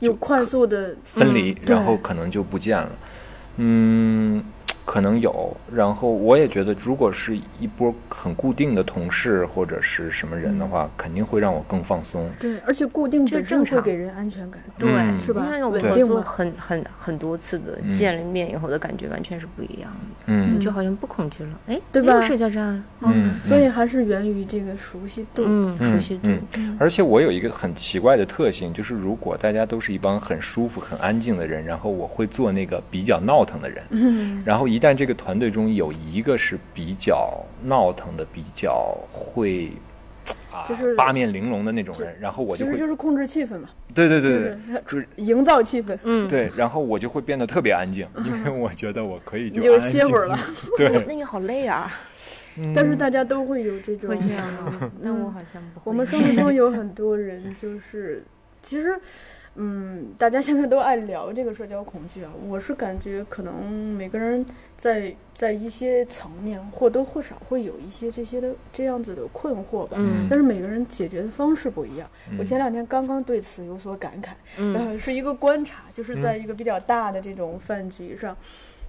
[0.00, 2.90] 有快速的，分离，对然后可能就不见了。
[3.56, 4.44] 嗯，
[4.84, 5.56] 可能有。
[5.72, 12.30] 然后我也觉得，如果是一波很固定的同事或者是什么人的话，肯定会让我更放松。
[12.38, 13.78] 对，而且固定这本身正常。
[13.78, 14.62] 会给人安全感。
[14.78, 15.42] 对，嗯是吧？
[15.44, 17.90] 你看我们稳定嘛合作很很很多次的，嗯。
[17.90, 20.54] 见了面以后的感觉完全是不一样的，嗯。
[20.54, 22.20] 你就好像不恐惧了，哎，对吧？
[22.20, 25.42] 社交障碍，嗯，所以还是源于这个熟悉度。
[25.46, 33.82] 嗯，熟嗯悉度，嗯，而且我有一个很奇怪的特性，就是如果大家都是一帮很舒服、很安静的人，然后我会做那个比较闹腾的人。
[33.90, 39.70] 嗯，然后一旦这个团队中有一个是比较闹腾的、比较会
[40.52, 45.96] 啊就是八面玲珑的那种人，然后我就会其实就是控制气氛嘛，对对对对，就是营造气氛。
[46.02, 50.36] 嗯，对，然后我就会变得特别安静， 因为我觉得我可以就你就安安歇会儿了。
[50.76, 51.92] 对， 那个好累啊，
[52.74, 54.90] 但是大家都会有这种会，这样吗？
[55.00, 55.82] 那我嗯好像不会。
[55.84, 58.24] 我们生活中有很多人就是，
[58.60, 58.98] 其实，
[59.56, 62.32] 嗯，大家现在都爱聊这个社交恐惧啊。
[62.48, 63.64] 我是感觉可能
[63.96, 64.44] 每个人
[64.76, 69.96] 在在一些层面或多或少会有一些这些的这样子的困惑吧。
[69.98, 72.08] 嗯但是每个人解决的方式不一样。
[72.30, 78.36] 嗯我前两天刚刚对此有所感慨，嗯呃， 是一个观察，就是在一个比较大的这种饭局上，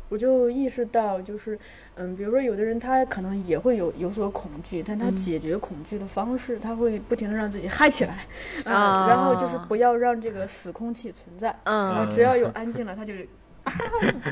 [0.09, 1.57] 我就意识到，就是
[1.95, 8.25] 嗯，比如说有的人他可能也会有有所恐惧，但他嗯解决恐惧的方式，他会不停的让自己嗨起来，
[8.65, 13.13] 啊、啊然后就是不要让这个死空气存在，啊，嗯，只要有安静了，他就
[13.65, 13.73] 啊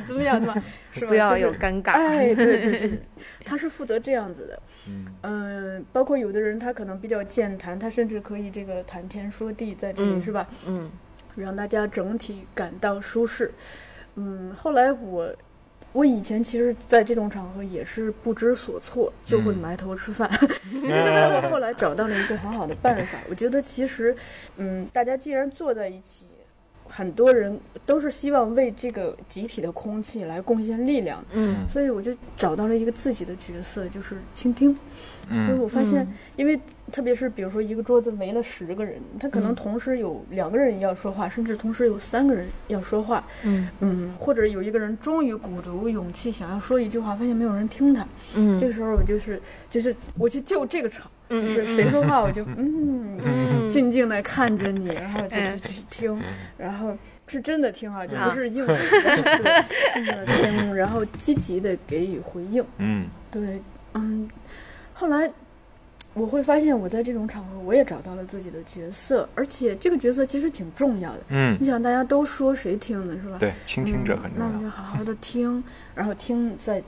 [0.05, 0.63] 怎么样对吧？
[0.93, 1.07] 是吧？
[1.07, 1.93] 不要有尴尬。
[1.93, 2.99] 哎，对对对，
[3.43, 4.61] 他是负责这样子的。
[4.87, 10.47] 嗯嗯，包括有的人他可能比较健谈，他甚至可以这个谈天说地在这里，嗯是吧？
[10.67, 10.91] 嗯
[11.35, 13.51] 让大家整体感到舒适。
[14.15, 15.33] 嗯，后来我
[15.93, 20.29] 我以前其实，在这种场合也是不知所措，就会嗯埋头吃饭。
[20.89, 24.15] 但我后来找到了一个很好的办法， 我觉得其实，
[24.57, 26.27] 嗯，大家既然坐在一起。
[26.85, 34.77] 很多人都是希望为这个集体的空气来贡献力量，嗯所以我就找到了一个自己的角色，就是倾听。
[35.29, 36.59] 因为嗯我发现嗯，因为
[36.91, 39.55] 特别是比如说一个桌子围了十个人，他可能嗯。
[39.55, 43.67] 同时有两个人要说话，甚至同时有三个人要说话，嗯。
[43.79, 48.05] 嗯，或者有一个人终于鼓足勇气想要说一句话，发现没有人听他，
[48.35, 53.69] 嗯，这个时候我就是就是我去救这个场，嗯就是谁说话我就嗯 嗯。
[53.69, 56.21] 静静的看着你，然后就去听，
[56.57, 56.95] 然后
[57.27, 58.29] 是真的听啊，就啊。
[58.29, 62.63] 不是应付， 对，静静的听，然后积极的给予回应。
[62.77, 63.07] 嗯。
[63.31, 63.61] 对，
[63.93, 64.29] 嗯，
[65.03, 65.29] 后来
[66.13, 71.19] 我会发现，我在这种场合，我也找到了自己的角色，而且这个角色其实挺重要的。
[71.27, 73.37] 嗯你，想，大家都说谁听呢，是吧？
[73.37, 74.69] 对，倾听者很嗯、那我们要。
[74.69, 75.61] 就好好的听，
[75.93, 76.81] 然后听，再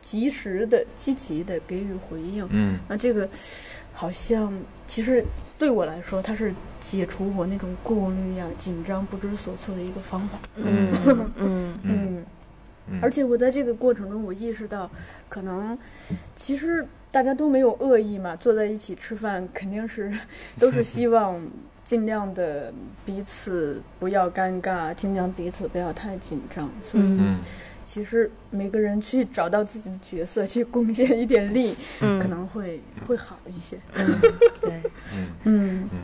[0.00, 2.48] 及时的、积极的给予回应。
[2.52, 3.28] 嗯那这个
[3.92, 4.50] 好像
[4.86, 5.22] 其实
[5.58, 10.38] 对我来说，它是解除我那种顾虑呀、紧张、不知所措的一个方法。
[10.54, 10.90] 嗯
[11.36, 12.24] 嗯，嗯，
[13.02, 14.90] 而且我在这个过程中，我意识到，
[15.28, 15.76] 可能
[16.34, 20.12] 其实大家都没有恶意嘛，坐在一起吃饭肯定是
[20.58, 21.40] 都是希望
[21.82, 22.72] 尽量的
[23.04, 26.70] 彼此不要尴尬，尽量彼此不要太紧张。
[26.82, 27.38] 所以嗯。
[27.84, 33.78] 其实每个人去找到自己的角色，去贡献一点力，嗯，可能会会好一些。
[33.94, 34.06] 嗯
[34.60, 34.82] 对，
[35.44, 36.00] 嗯，嗯。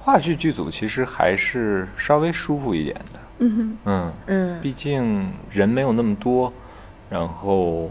[0.00, 3.20] 话剧剧组其实还是稍微舒服一点的。
[3.40, 3.78] 嗯哼。
[3.84, 4.60] 嗯，嗯。
[4.62, 6.50] 毕竟人没有那么多，
[7.10, 7.90] 然后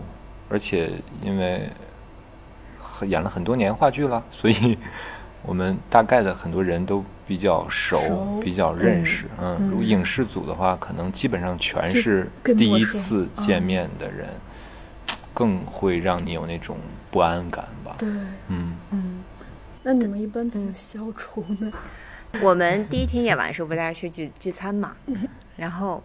[0.52, 0.92] 而且
[1.24, 1.70] 因为
[3.08, 4.78] 演了很多年话剧了，所以
[5.44, 9.26] 我们大概的很多人都比较熟，熟比较认识。
[9.40, 14.28] 嗯，嗯如果影视组的话，可能基本上全是第一次见面的人，
[15.34, 16.78] 更会让你有那种
[17.10, 17.96] 不安感吧。
[17.98, 18.10] 对，
[18.50, 19.24] 嗯嗯，
[19.82, 21.72] 那你们一般怎么消除呢？
[22.42, 24.96] 我们第一天演完的时候，不大家去聚聚餐嘛，
[25.58, 26.02] 然后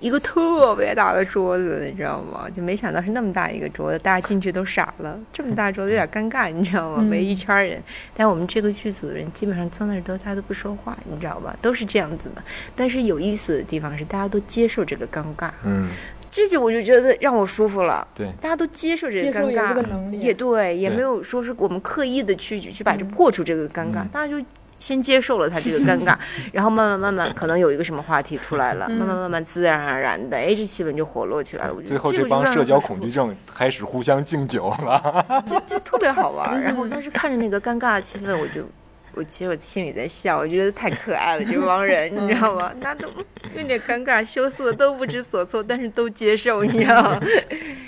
[0.00, 2.48] 一个特别大的桌子，你知道吗？
[2.50, 6.96] 就没想到是那么大一个桌子，大家进去都傻了，这么大桌子有点尴尬，你知道吗？
[7.00, 7.82] 嗯围一圈人，
[8.14, 11.54] 但我们这个剧组的人基本上坐那儿都大家都不说话，你知道吧？
[11.60, 12.42] 都是这样子的。
[12.74, 15.90] 但是有意思的地方是，大家都接受这个尴尬，嗯，
[16.30, 18.06] 这就我就觉得让我舒服了。
[18.14, 24.42] 对，大家都接受这个尴尬，个能力也对，也没有说是我们刻意的去去把这嗯破除这个尴尬，嗯大家就
[24.80, 26.16] 先接受了他这个尴尬，
[26.52, 31.72] 然后慢慢慢慢可能有一个什么话题出来了，嗯慢慢慢慢自然而然的，哎，这气氛就活络起来了。
[31.72, 35.24] 我觉得最后这这帮社交恐惧症开始互相敬酒了。
[35.46, 36.60] 就就特别好玩儿。
[36.60, 38.64] 然后当时看着那个尴尬的气氛，我就。
[39.12, 42.72] 我其实我心里在笑，我觉得太可爱了，这 帮人，你知道吗？
[42.80, 43.08] 那都
[43.56, 47.20] 有点尴尬、羞涩，都不知所措，但是都接受，你知道吗？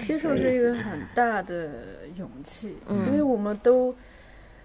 [0.00, 1.70] 接受是一个很大的
[2.18, 3.94] 勇气，嗯因为我们都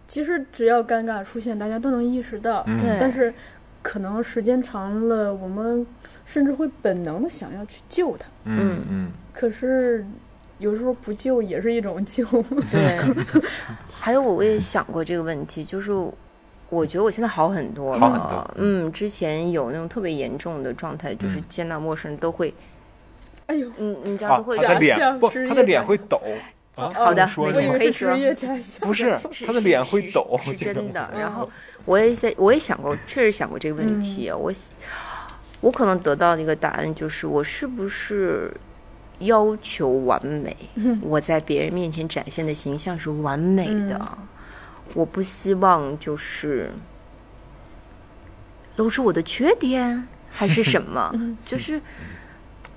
[0.07, 2.65] 其实只要尴尬出现，大家都能意识到，
[2.99, 3.33] 但是
[3.81, 5.85] 可能时间长了，我们
[6.25, 9.11] 甚至会本能的想要去救他，嗯嗯。
[9.33, 10.05] 可是
[10.59, 12.25] 有时候不救也是一种救。
[12.71, 12.99] 对，
[13.91, 15.91] 还有我也想过这个问题，就是
[16.69, 18.51] 我觉得我现在好很多了，好很多。
[18.55, 21.43] 嗯，之前有那种特别严重的状态，就是嗯。
[21.47, 22.53] 见到陌生人都会，
[23.47, 26.21] 哎呦，嗯，你知道啊都，会假他的脸不，他的脸会抖。
[26.77, 28.87] 啊好的说我以什么为是职业假象。
[28.87, 31.09] 不是是他的脸会抖，是真的。
[31.13, 31.49] 嗯然后
[31.85, 34.29] 我也在，我也想过，确实想过这个问题。
[34.31, 34.51] 我
[35.61, 38.53] 我可能得到的一个答案就是，我是不是
[39.19, 40.55] 要求完美？
[40.75, 44.27] 嗯我在别人面前展现的形象是完美的，嗯
[44.93, 46.69] 我不希望就是
[48.75, 51.09] 露出我的缺点，还是什么？
[51.15, 51.81] 嗯就是。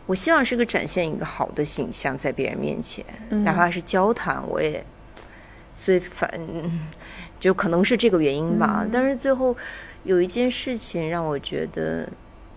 [0.07, 4.85] 我希望是个展现一个好的形象在别人面前，嗯哪怕是交谈，我也，
[5.77, 6.29] 所以反
[7.39, 8.81] 就可能是这个原因吧。
[8.83, 9.57] 嗯但是最后
[10.03, 12.09] 有一件事情让我觉得，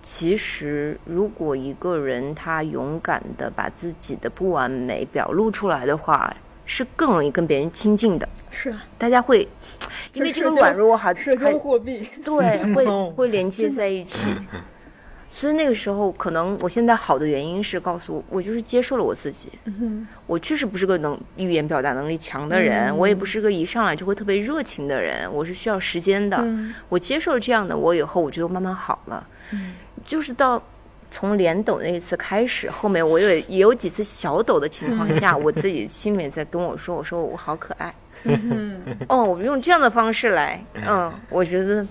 [0.01, 8.27] 其实如果一个人他勇敢的把自己的不完美表露出来的话，是更容易跟别人亲近的。
[8.49, 9.47] 是啊，大家会
[10.13, 12.07] 因为这个软弱还社还交货币。
[12.25, 14.29] 对，会 会连接在一起。
[15.35, 19.49] 所以那个时候，可能我现在好的原因是告诉我，我就是接受了我自己。
[19.65, 26.37] 嗯我确实不是个能语言表达能力强的人，嗯我也不是个一上来就会特别热情的人，我是需要时间的。
[26.41, 29.27] 嗯我接受了这样的我以后，我觉得慢慢好了。
[29.51, 29.73] 嗯
[30.05, 30.61] 就是到
[31.09, 37.93] 从脸抖那一次开始，后面我有也有几次小抖的情况下，我自己心里面在跟我说：“我说我好可爱。”
[38.25, 41.85] 嗯哦，我用这样的方式来，嗯，我觉得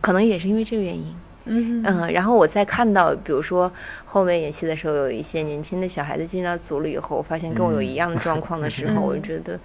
[0.00, 1.14] 可能也是因为这个原因。
[1.44, 3.70] 嗯嗯，然后我再看到，比如说
[4.04, 9.58] 后面演戏的时候，有一些年轻的小孩子进到组里以后，我发现跟我有一样的状况的时候，我就觉得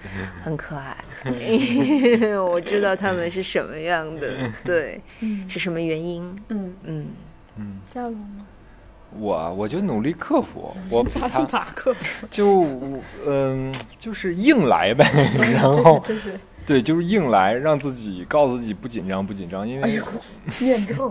[0.43, 0.95] 很可爱。
[2.38, 4.28] 我知道他们是什么样的，
[4.63, 6.36] 对，嗯是什么原因？
[6.49, 7.05] 嗯，嗯，
[7.57, 8.45] 嗯，夏龙吗？
[9.17, 12.28] 我我就努力克服，我比咋是他咋克服？
[12.30, 12.65] 就
[13.25, 15.09] 嗯就是硬来呗，
[15.53, 20.01] 然这后是真是，对，就是硬来，让自己告诉自己不紧张不紧张，因为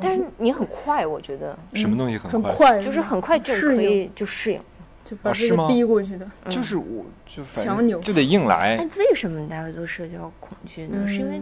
[0.01, 4.61] 但是你很快，我觉得什么东西很快，很快，就是很快就可以就适应。
[5.03, 6.29] 就把自己啊是吗逼过去的。
[6.51, 10.99] 就是我就反强扭就得硬来哎，，为什么大家都社交恐惧呢？
[11.05, 11.41] 嗯是因为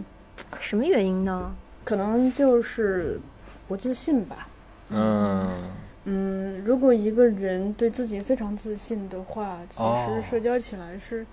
[0.61, 1.53] 什么原因呢？
[1.83, 3.19] 可能就是
[3.67, 4.47] 不自信吧。
[4.89, 5.63] 嗯，
[6.03, 11.25] 嗯，如果一个人对自己非常自信的话，其哦实社交起来是，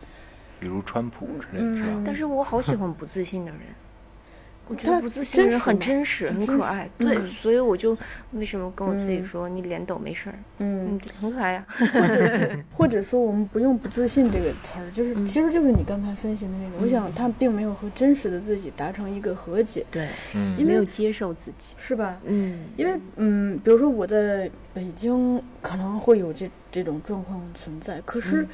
[0.63, 1.89] 比如川普之类的，是吧？
[1.89, 3.61] 嗯但是我好喜欢不自信的人。
[4.69, 6.89] 我觉得不自信的人很真真实，很真实很可爱。
[6.97, 7.99] 对，嗯所以我就
[8.31, 11.67] 为什么跟我自己嗯说，你脸抖没事儿，嗯嗯，，很可爱呀。
[11.77, 20.07] 或者是或者说我们不用不自信这个词儿，就是嗯其实就是你刚才分析的那个，我想他并没有和真实的自己达成一个和解，对，
[20.37, 21.75] 嗯因为没有接受自己。
[21.77, 22.17] 是吧？
[22.25, 28.47] 嗯，因为嗯，比如说我在北京可能会有这这种状况存在，可是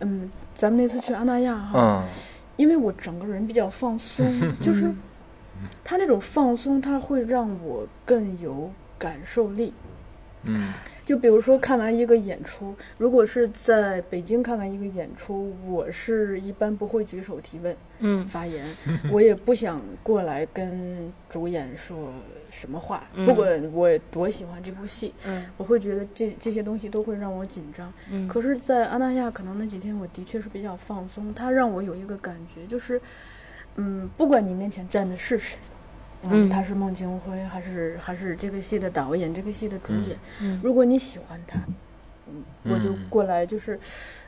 [0.00, 2.08] 嗯，咱们那次去阿那亚哈，嗯。
[2.56, 4.24] 因为我整个人比较放松，
[4.62, 4.88] 就是
[5.82, 9.72] 他那种放松，他会让我更有感受力。
[10.44, 10.72] 嗯。
[11.04, 18.26] 就比如说看完一个演出，如果是在北京看完一个演出，我是一般不会举手提问嗯。
[18.26, 18.64] 发言，
[19.12, 22.10] 我也不想过来跟主演说
[22.54, 23.26] 什么话，嗯。
[23.26, 25.44] 不管我多喜欢这部戏，嗯。
[25.56, 27.92] 我会觉得这这些东西都会让我紧张。
[28.10, 33.00] 嗯，可是，在阿那亚，可能那几天我的确是比较放松，它让我有一个感觉，就是，
[33.76, 35.58] 嗯，不管你面前站的是谁，
[36.30, 36.48] 嗯。
[36.48, 40.60] 他是孟京辉，还是还是这个戏的导演，这个戏的主演，嗯。
[40.62, 41.58] 如果你喜欢他，
[42.28, 42.42] 嗯，
[42.72, 43.78] 我就嗯过来就是，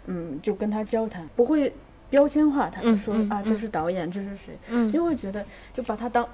[0.07, 1.73] 嗯，就跟他交谈，不会
[2.11, 4.87] 标签化他，就说啊，这是导演，这是谁，嗯。
[4.89, 6.29] 因为会觉得就把他当。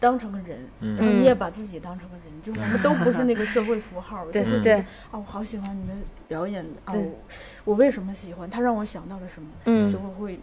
[0.00, 0.96] 当成个人，嗯。
[0.96, 4.72] 然后你也把自己当成个人，就我们都不是那个社会符号，对就会觉对。
[4.74, 5.92] 得啊，我好喜欢你的
[6.26, 7.18] 表演啊，我
[7.64, 8.48] 我为什么喜欢？
[8.48, 9.90] 他让我想到了什么，嗯。
[9.90, 10.40] 就会会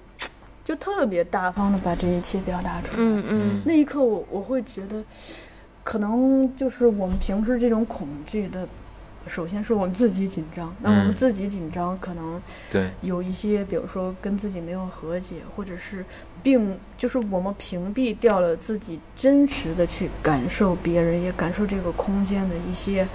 [0.63, 2.97] 就特别大方的把这一切表达出来。
[2.97, 3.61] 嗯嗯。
[3.65, 5.03] 那一刻我，我会觉得，
[5.83, 8.67] 可能就是我们平时这种恐惧的，
[9.27, 16.05] 首先是我们自己紧张，那我们嗯自己紧张，可能对，有一些，比如说跟自己没有和解，或者是
[16.43, 23.07] 并就是我们屏蔽掉了自己真实的去感受别人，也感受这个空间的一些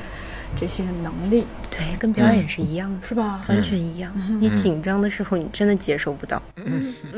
[0.56, 3.44] 这些能力，对，跟表演是一样的，是吧？
[3.48, 4.12] 完全一样。
[4.40, 6.42] 你紧张的时候，你真的接受不到，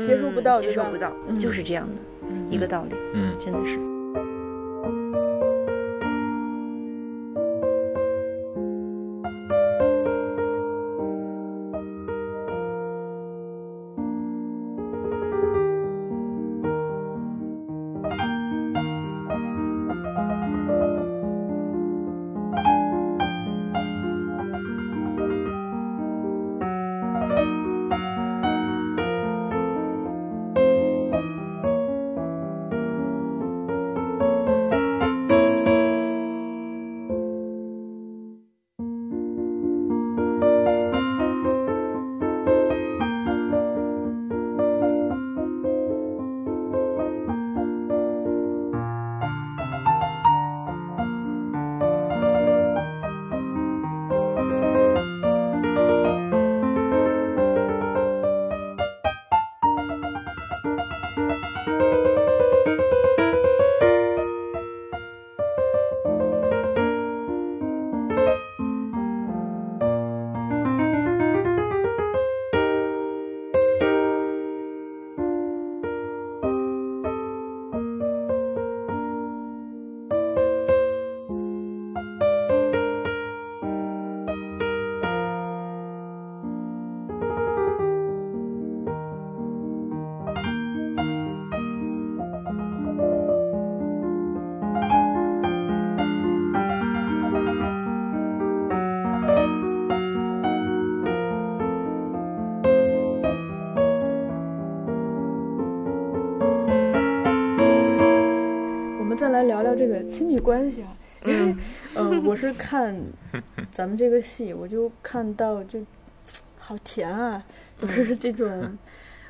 [0.05, 1.39] 接受不到，接受不到，嗯。
[1.39, 3.33] 就是这样的一个道理，嗯。
[3.43, 3.92] 真的是。
[110.43, 111.55] 关系啊，因为，
[111.95, 112.93] 嗯、我是看
[113.71, 115.83] 咱们这个戏，我就看到就
[116.59, 117.43] 好甜啊，
[117.77, 118.77] 就是这种，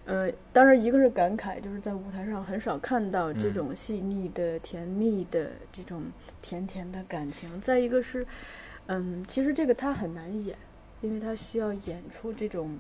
[0.06, 6.04] 呃，当然一个是感慨，就是在舞台上很少看到这种细腻的、甜蜜的这种
[6.42, 8.26] 甜甜的感情；再一个是，
[8.88, 10.58] 嗯，其实这个他很难演，
[11.02, 12.80] 因为他需要演出这种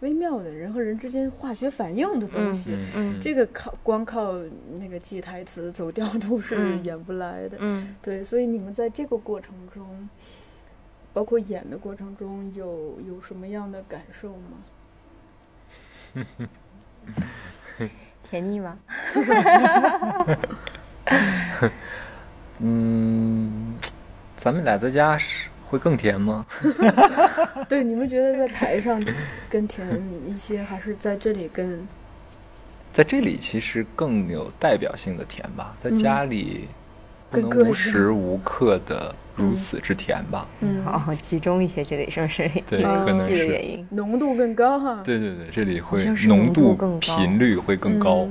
[0.00, 2.76] 微妙的人和人之间化学反应的东西。
[2.94, 4.32] 嗯这个靠光靠
[4.78, 7.56] 那个记台词、走调度是嗯演不来的。
[7.60, 10.08] 嗯对，所以你们在这个过程中，
[11.12, 14.58] 包括演的过程中，有有什么样的感受吗？
[18.30, 18.78] 甜腻吗？
[22.58, 23.74] 嗯，
[24.36, 26.44] 咱们俩在家是会更甜吗？
[27.68, 29.00] 对，你们觉得在台上
[29.48, 29.86] 更甜
[30.26, 31.86] 一些，还是在这里更？
[32.92, 36.66] 在这里其实更有代表性的甜吧，在家里
[37.30, 40.44] 不能更无时无刻的如此之甜吧？
[40.60, 42.50] 嗯，哦，集中一些，这里是不是？
[42.68, 43.86] 对可能是原因。
[43.90, 45.02] 浓度更高哈。
[45.04, 48.28] 对对对，这里会浓度更高频率会更高。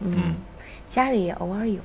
[0.00, 0.34] 嗯嗯
[0.88, 1.78] 家里也偶尔有。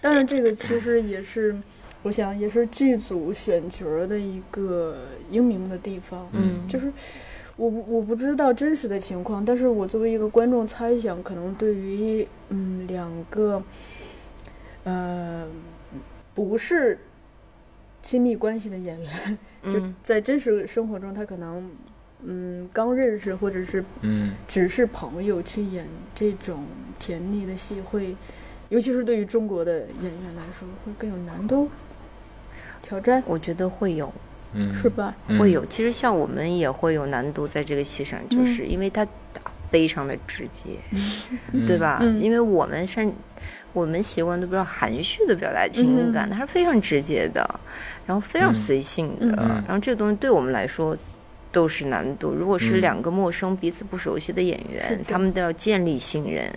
[0.00, 1.54] 当然，这个其实也是，
[2.02, 4.96] 我想也是剧组选角儿的一个
[5.30, 6.28] 英明的地方。
[6.32, 6.92] 嗯就是
[7.56, 13.62] 我不我不知道真实的情况，但是我作为一个观众猜想，可能对于嗯两个
[14.84, 15.46] 呃
[16.34, 16.98] 不是
[18.00, 21.68] 亲密关系的演员，就嗯在真实生活中，他可能
[22.22, 25.84] 嗯刚认识或者是嗯只是朋友去演
[26.14, 26.64] 这种
[27.00, 28.14] 甜腻的戏会，
[28.68, 31.68] 尤其是对于中国的演员来说，会更有难度、
[32.88, 34.10] 挑战，我觉得会有，
[34.54, 35.14] 嗯，是吧？
[35.26, 35.62] 嗯会有。
[35.66, 40.70] 其实像我们也会有难度在这个戏上，就是因为他打非常的直接，
[41.52, 41.98] 嗯对吧？
[42.00, 43.06] 嗯因为我们是，
[43.74, 47.60] 我们习惯都比较含蓄的表达情感，嗯它是非常直接的，
[48.06, 50.96] 然后非常嗯随性的，嗯然后这个东西对我们来说。
[51.58, 52.32] 都是难度。
[52.32, 52.80] 如果是嗯。
[52.80, 55.02] 两个陌生、彼此不熟悉的演员，的。
[55.02, 56.48] 他们都要建立信任，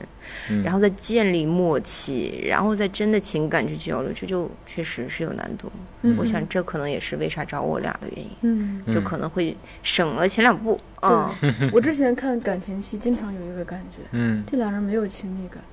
[0.51, 0.61] 嗯。
[0.61, 5.71] 然后再建立默契，然后再真的情感去交流，这就确实是有难度。
[6.03, 6.15] 嗯。
[6.19, 8.93] 我想这可能也是为啥找我俩的原因，嗯，嗯。
[8.93, 11.35] 就可能会省了前两步啊。
[11.41, 14.43] 对，我之前看感情戏，经常有一个感觉，嗯。
[14.45, 15.63] 这俩人没有亲密感，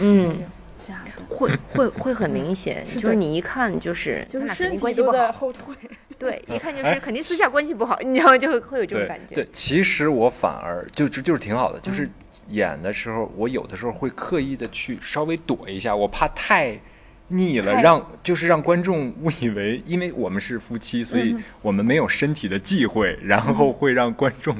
[0.00, 0.32] 嗯
[0.78, 5.74] 假的， 会会会很明显， 是就是你一看就是就是身体都关系不好，在后退。
[6.18, 9.34] 对， 一看就是哎肯定私下关系不好，你知道就会会有这种感觉。
[9.34, 12.10] 对，其实我反而就就就是挺好的，就是嗯。
[12.50, 16.78] 演的时候，我有的时候会刻意的去稍微躲一下，我怕太
[17.30, 24.56] 腻了，让就是让观众误以为，因为我们是夫妻，所以嗯我们没有身体的忌讳，然后会让观众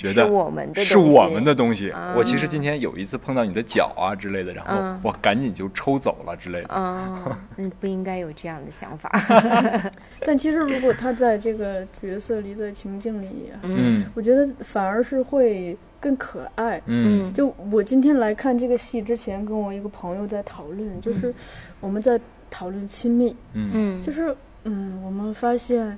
[0.00, 1.90] 觉是得我们的是东西我们的东西。
[1.90, 6.68] 啊我其实今天有一次碰到你的脚啊之类的，然后嗯我赶紧就抽走了之类的。
[6.68, 9.10] 啊， 嗯，不应该有这样的想法。
[10.24, 16.80] 但其实如果他在这个角色里，的情境里，嗯我觉得反而是会更可爱。
[16.86, 21.32] 嗯就我今天来看这个戏之前，跟我一个朋友在讨论，就是
[21.80, 22.18] 我们在
[22.50, 24.34] 讨论亲密，嗯嗯，就是
[24.64, 25.96] 嗯，我们发现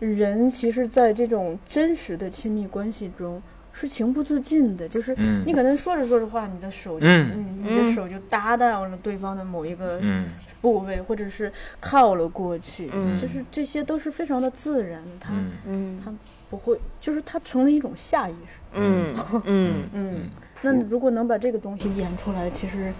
[0.00, 3.40] 人其实在这种真实的亲密关系中
[3.72, 10.24] 是情不自禁的，就是嗯你可能说着说着话，你的手就嗯嗯，你的嗯手就搭到了对方的某一个嗯
[10.60, 15.30] 部位，或者是靠了过去，嗯就是这些都是非常的自然，它
[15.66, 16.18] 嗯嗯
[16.50, 18.60] 不会，就是它成了一种下意识。
[18.74, 20.30] 嗯嗯，嗯，
[20.62, 22.92] 那如果能把这个东西演出来，其实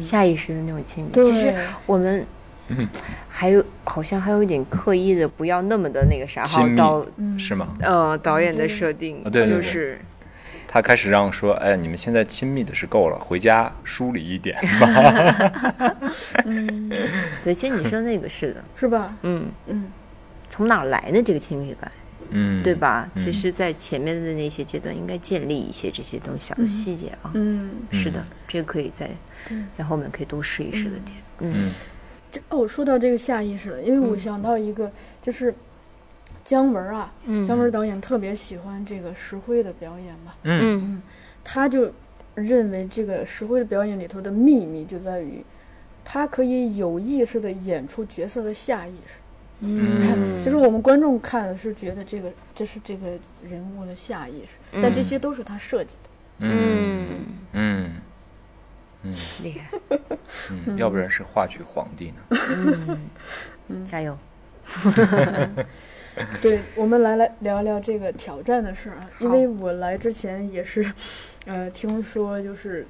[0.00, 1.10] 下意识的那种亲密。
[1.10, 1.52] 对，其实
[1.86, 2.24] 我们
[2.68, 2.88] 嗯，
[3.28, 7.74] 还有好像还有一点刻意的，不要那么的那个啥哈亲密导嗯是吗？
[7.80, 10.00] 呃导演的设定啊对对对就是
[10.66, 16.02] 他开始让说，哎，你们现在亲密的是够了，回家梳理一点吧。
[16.46, 16.90] 嗯，
[17.44, 19.14] 对，其实你说那个是的，是吧？
[19.22, 19.92] 嗯，嗯
[20.50, 21.92] 从哪来的这个亲密感，
[22.30, 22.74] 嗯，对？
[22.74, 23.08] 吧？
[23.14, 27.30] 嗯其实，在前面的那些阶段，应该建立一些这些东西小的细节啊。
[27.34, 29.08] 嗯，是的，这个可以在
[29.46, 31.16] 对然后我们可以多试一试的点。
[31.38, 31.52] 嗯
[32.48, 34.18] 哦，说到这个下意识了，因为我嗯。
[34.18, 34.90] 想到一个，
[35.22, 35.54] 就是
[36.44, 40.82] 姜文啊，嗯姜文导演特别喜欢这个石灰的表演嘛，嗯。
[40.82, 41.02] 嗯。
[41.42, 41.92] 他就
[42.34, 45.44] 认为这个石灰的表演里头的秘密就在于，
[46.04, 49.18] 他可以有意识的演出角色的下意识。
[49.60, 50.00] 嗯，
[50.42, 53.08] 就是我们观众看的是觉得这个这是这个
[53.48, 56.10] 人物的下意识，但这些都是他设计的。
[56.40, 57.06] 嗯。
[57.52, 57.84] 嗯。
[57.86, 57.90] 嗯
[59.42, 59.98] 厉害，
[60.50, 62.98] 嗯，要不然是话剧皇帝呢？
[63.68, 64.16] 嗯，加油。
[66.40, 70.92] 对，我们来来聊聊这个挑战的事儿啊，因为我来之前也是，
[71.44, 72.86] 呃，听说就是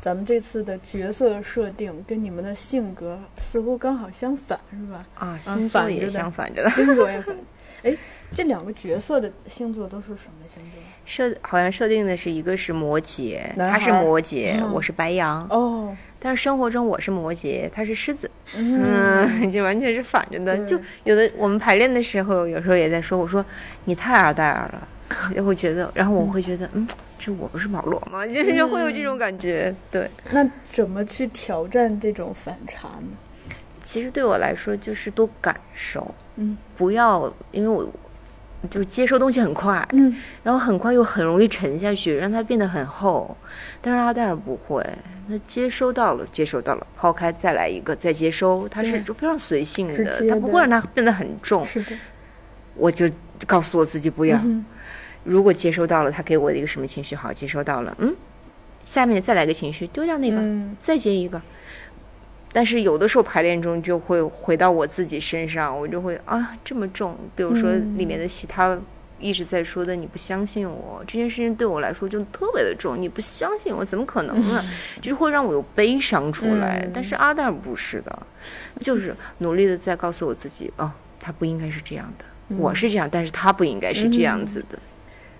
[0.00, 5.06] 咱们这次的角色设定跟你们的性格似乎刚好相反，是吧？
[5.14, 7.36] 啊，啊星座也相反着的，星座也反。
[7.84, 7.96] 哎，
[8.34, 10.72] 这两个角色的星座都是什么星座？
[11.06, 20.58] 设好像设定的是一个是摩羯，他是摩羯，嗯我是白羊，哦，但是生活中我是摩羯，他是狮子，嗯，嗯， 就完全是反着的。
[20.66, 23.44] 就有的我们排练的时候，有时候也在说，我说
[23.84, 24.88] 你太二代二了，
[25.34, 26.86] 就会觉得，然后我会觉得，嗯，
[27.18, 28.26] 这我不是保罗吗？
[28.28, 30.10] 就是会有这种感觉，对。
[30.32, 33.08] 那怎么去挑战这种反差呢？
[33.80, 37.88] 其实对我来说就是多感受，嗯不要因为我
[38.70, 43.36] 就是接收东西很快，嗯然后很快又很容易沉下去，让它变得很厚。
[43.80, 44.84] 但是阿黛尔不会，
[45.28, 51.64] 他接收到了，接收到了，抛开再来一个，再接收，他是就非常随性的，他不会让它变得很重。
[51.64, 51.96] 是的，
[52.74, 53.08] 我就
[53.46, 54.38] 告诉我自己不要。
[54.44, 54.64] 嗯
[55.24, 58.14] 如果接收到了他给我的一个什么情绪，好，接收到了，嗯，
[58.84, 61.42] 下面再来个情绪，丢掉那个，嗯再接一个。
[62.56, 67.14] 但是有的时候排练中就会回到我自己身上，我就会啊这么重。
[67.34, 68.78] 比如说嗯里面的戏，他
[69.20, 72.98] 一直在说的“你不相信我”这件事情，对我来说就特别的重。
[72.98, 74.64] 你不相信我，怎么可能呢？
[75.02, 76.78] 就是会让我有悲伤出来。
[76.82, 78.26] 嗯但是阿黛尔不是的，
[78.80, 80.90] 就是努力的在告诉我自己，哦，
[81.20, 84.78] 他不应该是这样的，嗯我是这样，但是他不应该是这样子的，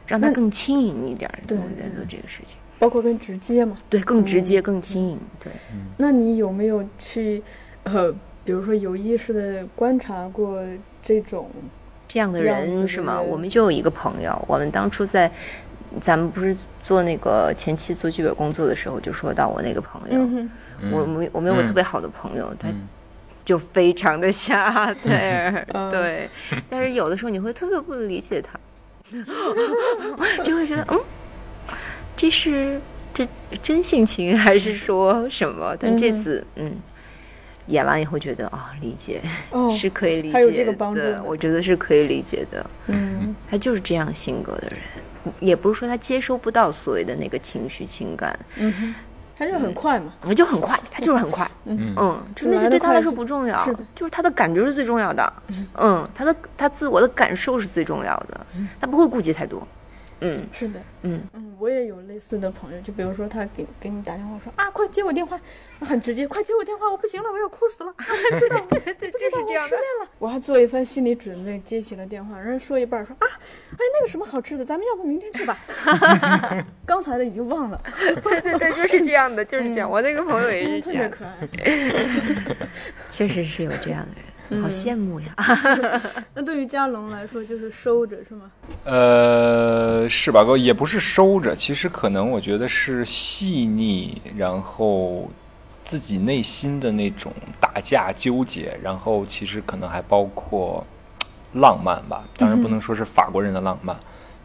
[0.07, 1.39] 让他更轻盈一点儿。
[1.49, 3.77] 对我在做这个事情，包括更直接嘛。
[3.89, 5.21] 对，更直嗯接、更轻盈。
[5.41, 5.53] 对。
[5.97, 7.43] 那你有没有去，
[7.85, 8.13] 呃，
[8.45, 10.63] 比如说有意识的观察过
[11.03, 11.51] 这种？
[12.09, 13.21] 这样的人是吗？
[13.21, 15.31] 我们就有一个朋友，我们当初在
[16.01, 20.51] 咱们不是做那个前期做剧本工作的时候，就说到我那个朋友，嗯，
[20.93, 22.87] 我我们我们有个嗯特别好的朋友，他嗯
[23.45, 26.29] 就非常的像阿黛尔， 嗯对，
[26.71, 28.59] 但是有的时候你会特别不理解他，
[30.45, 31.01] 就会觉得嗯，
[32.17, 32.81] 这是
[33.13, 33.29] 这
[33.63, 35.77] 真性情还是说什么？
[35.79, 36.73] 但这嗯次嗯。
[37.69, 42.65] 演完以后觉得啊、理解哦， 是可以理解的，还有这个帮助的我觉得是可以理解的。
[42.87, 43.35] 嗯。
[43.51, 44.79] 他就是这样性格的人，
[45.41, 48.95] 也不是说他接收不到所谓的那个情绪情感，嗯哼，
[49.37, 50.15] 他就很快嘛。
[50.23, 51.93] 我就很快，他就是很快，嗯。
[51.97, 55.33] 嗯，就那些对他来说不重要，是的就是他的感觉是最重要的，
[55.75, 58.47] 嗯，他的他自我的感受是最重要的，
[58.81, 59.67] 他不会顾及太多，
[60.35, 60.43] 嗯。
[60.53, 65.39] 是的，嗯，嗯，我也有类似的朋友，就比如说他给给你打电话说啊，快接我电话，
[65.81, 67.95] 很直接，快接我电话，我不行了，我要哭死了，
[68.39, 69.77] 知道，我对对，就是这样的，
[70.19, 73.27] 我还做一番心理准备，接起了电话，人家说一半说啊，
[73.73, 75.59] 哎，那个什么好吃的，咱们要不明天去吧？
[76.87, 77.81] 刚才的已经忘了，
[78.23, 79.91] 对对对，就是这样的，就是这样。
[79.91, 81.37] 我那个朋友也嗯是特别可爱。
[83.11, 84.26] 确实是有这样的人，
[84.63, 85.35] 好羡慕呀。
[86.35, 88.51] 那对于加龙来说，就是收着是吗？
[88.85, 90.45] 呃，是吧？
[90.45, 95.31] 哥也不是收着，其实可能我觉得是细腻，然后
[95.85, 100.85] 自己内心的那种打架纠结，然后其实可能还包括
[101.55, 102.25] 浪漫吧。
[102.37, 103.97] 当然不能说是法国人的浪漫，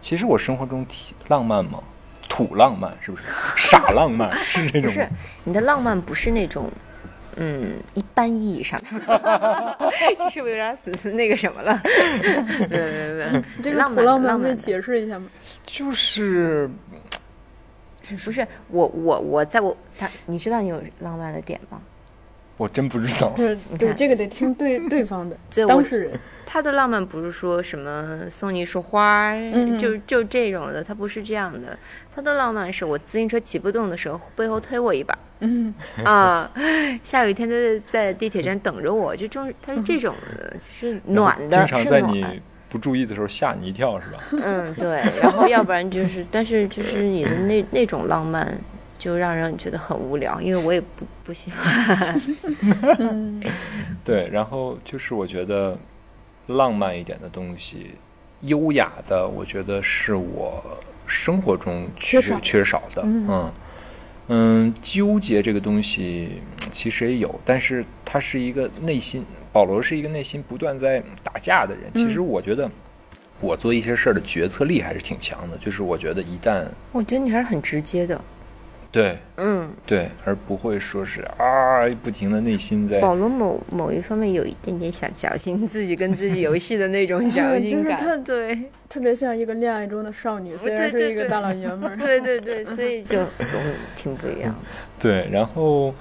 [0.02, 1.80] 其实我生活中挺浪漫吗？
[2.30, 3.24] 土浪漫是不是？
[3.58, 4.84] 傻浪漫是这种？
[4.84, 5.10] 不是
[5.44, 6.72] 你的浪漫不是那种，
[7.38, 9.78] 嗯，一般意义上的，
[10.18, 11.82] 这是不是有点死那个什么了？
[12.70, 15.28] 没有没有没有，这个土浪漫可以解释一下吗？
[15.66, 16.70] 就是
[18.26, 21.82] 不是我我我在我他，你知道你有浪漫的点吗？
[22.62, 23.34] 我真不知道
[23.80, 26.12] 对这个得听对对方的对我当事人。
[26.46, 29.34] 他的浪漫不是说什么送你一束花
[29.80, 31.76] 就就这种的，他不是这样的。
[32.14, 36.52] 他的浪漫是我自行车骑不动的时候，背后推我一把，嗯，啊，
[37.04, 42.26] 下雨天他在在地铁站等着我，就这种他是这种的，就是暖的，经常在你
[42.70, 44.20] 不注意的时候吓你一跳，是吧？
[44.44, 48.46] 嗯，对，然后要不然就是，但是就是你的那那种浪漫，
[49.02, 52.22] 就让人觉得很无聊，因为我也不不喜欢。
[53.00, 53.42] 嗯
[54.06, 55.76] 对，然后就是我觉得
[56.46, 57.96] 浪漫一点的东西，
[58.42, 60.64] 优雅的，我觉得是我
[61.08, 63.02] 生活中缺缺少缺少的。
[63.04, 63.52] 嗯嗯
[64.28, 71.92] 嗯，纠结这个东西嗯其实也有，但是他是一个内心，保罗是一个内心不断在打架的人。
[71.96, 72.70] 其实嗯我觉得。
[73.44, 78.22] 我做一些事儿的决策力还是挺强的，就是我觉得一旦我觉得你还是很直接的，
[78.92, 91.96] 对嗯，对，而不会说是啊不停的内心在保罗某某一方面有一点点小侥幸自己跟自己游戏的那种 侥就幸感，是他对， 特别像一个恋爱中的少女，虽然是一个大老爷们儿。
[91.98, 94.60] 对对对，所以就嗯挺不一样的。
[95.00, 95.94] 对，然后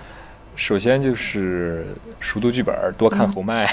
[0.57, 1.87] 首先就是
[2.19, 3.73] 熟读剧本儿，多看侯麦，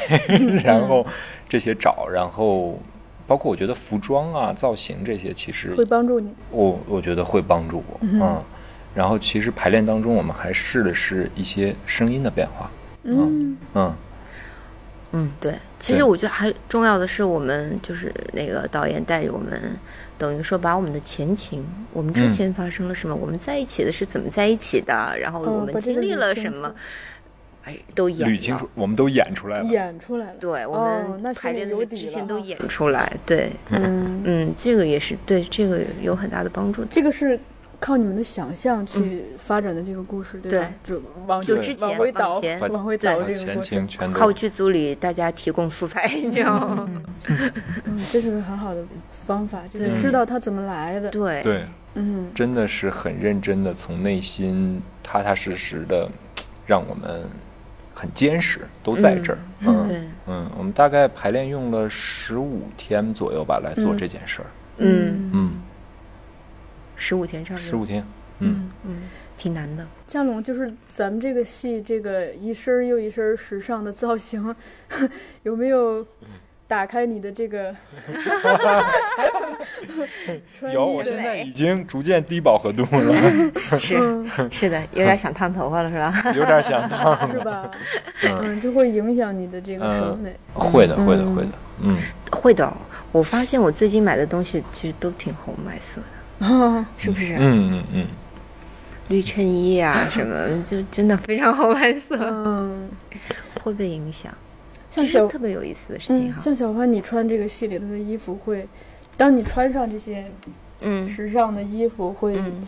[0.64, 1.04] 然后
[1.50, 2.80] 这些找，然后
[3.26, 6.36] 包括我觉得服装啊、造型这些，其实会帮助你。
[6.52, 8.40] 我我觉得会帮助我，嗯。
[8.96, 12.70] 然后其实排练当中，我们还试的是一些声音的变化，
[13.04, 13.58] 嗯。
[13.74, 13.96] 嗯。
[15.14, 19.60] 嗯，对，其实我觉得还重要的是，我们就是那个导演带着我们，
[20.18, 22.32] 等于说把我们的前情，我们之嗯。
[22.32, 26.76] 前发生了什么，我们在一起的是怎么在一起的，然后哦我们经历了什么
[27.64, 28.70] 哎，都演捋清楚，。
[28.76, 29.64] 我们都演出来了。
[29.64, 30.34] 演出来了。
[30.42, 36.82] 对，我哦，们那排练的之前都演出来，对，嗯，嗯，这个也是对这个有很大的帮助。
[36.82, 36.88] 的。
[36.92, 37.40] 这个是
[37.80, 40.68] 靠你们的想象去发展的这个故事，对吧？
[40.84, 43.62] 就往就前之前往往回倒前，往回倒这个过程。
[43.62, 46.90] 情全靠剧组里大家提供素材，你知道吗？
[47.86, 51.10] 嗯，这是个很好的方法，就是对知道它怎么来的。
[51.12, 51.42] 对。
[51.44, 52.30] 对，嗯。
[52.34, 56.10] 真的是很认真的，从内心踏踏实实的，
[56.66, 57.24] 让我们
[57.94, 59.38] 很坚实，都在这儿。
[59.60, 63.98] 嗯对，嗯，我们大概排练用了十五天左右吧，来做嗯。
[63.98, 64.46] 这件事儿。
[64.80, 65.52] 嗯，嗯，
[66.98, 67.70] 十五天差不多。
[67.70, 68.04] 十五天。
[68.40, 68.98] 嗯嗯，
[69.36, 69.86] 挺难的。
[70.06, 74.56] 嘉龙，就是咱们这个戏，这个一身又一身时尚的造型，
[75.42, 76.06] 有没有
[76.68, 77.76] 打开你的这个
[80.54, 83.14] 穿 有，我现在已经逐渐低饱和度了，
[83.80, 86.14] 是嗯，是的，有点想烫头发了，是吧？
[86.36, 87.28] 有点想烫。
[87.28, 87.72] 是吧？
[88.22, 90.36] 嗯，嗯，就会影响你的这个审美。
[90.54, 91.50] 会的，会的，嗯会的。
[91.82, 91.98] 嗯，
[92.32, 92.72] 会的。
[93.12, 96.17] 我发现我最近买的东西其实都挺红白色的，啊，
[96.98, 97.36] 是不是？
[97.40, 98.08] 嗯嗯嗯，
[99.10, 102.90] 绿衬衣啊 什么，就真的非常红白色，嗯，
[103.64, 104.34] 会被影响。
[104.90, 106.42] 像小是特别有意思的事情嗯，哈。
[106.42, 108.68] 像小花，你穿这个戏里头的衣服会，
[109.16, 110.26] 当你穿上这些
[110.82, 112.66] 嗯时尚的衣服，会、嗯，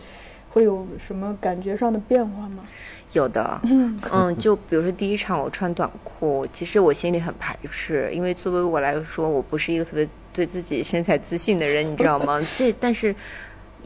[0.50, 2.64] 会有什么感觉上的变化吗？
[3.12, 3.60] 有的。
[3.64, 12.40] 嗯，就比如说第一场我穿短裤，其实我心里很排斥，因为作为我来说，我不是一个特别对自己身材自信的人，你知道吗？
[12.56, 13.12] 这但是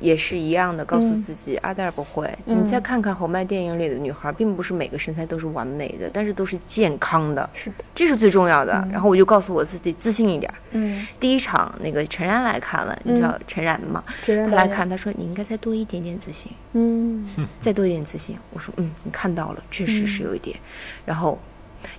[0.00, 2.26] 也是一样的，告诉嗯自己阿黛尔不会。
[2.46, 8.72] 嗯你再看看侯麦电影里的女孩，并不是每个身材都是完美的，但是都是健康的，是的，这是最重要的。
[8.86, 10.52] 嗯然后我就告诉我自己自信一点。
[10.72, 14.02] 嗯，第一场那个陈然来看了，你知道陈然吗？
[14.24, 16.50] 陈然来看，他说你应该再多一点点自信。
[16.72, 17.26] 嗯
[17.62, 18.36] 再多一点自信。
[18.52, 20.56] 我说，嗯，你看到了，确实是有一点。
[21.04, 21.38] 然后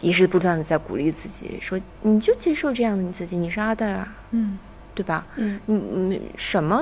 [0.01, 4.57] 也是不断的在鼓励自己，说你就接受这样的你自己，你是阿黛尔，嗯
[4.93, 5.25] 对吧？
[5.35, 6.81] 嗯你你什么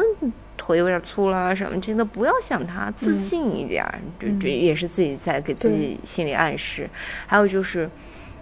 [0.65, 3.99] 腿有点粗啦什么，真的不要想他，自信一点儿。
[4.19, 6.89] 这、嗯这也是自己在给自己心理暗示。
[7.27, 7.89] 还有就是，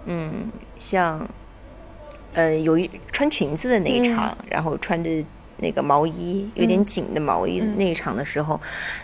[0.05, 1.27] 嗯，像。
[2.33, 5.09] 呃，有一穿裙子的那一场，然后穿着
[5.57, 8.57] 那个毛衣，有点紧的毛衣、嗯那一场的时候，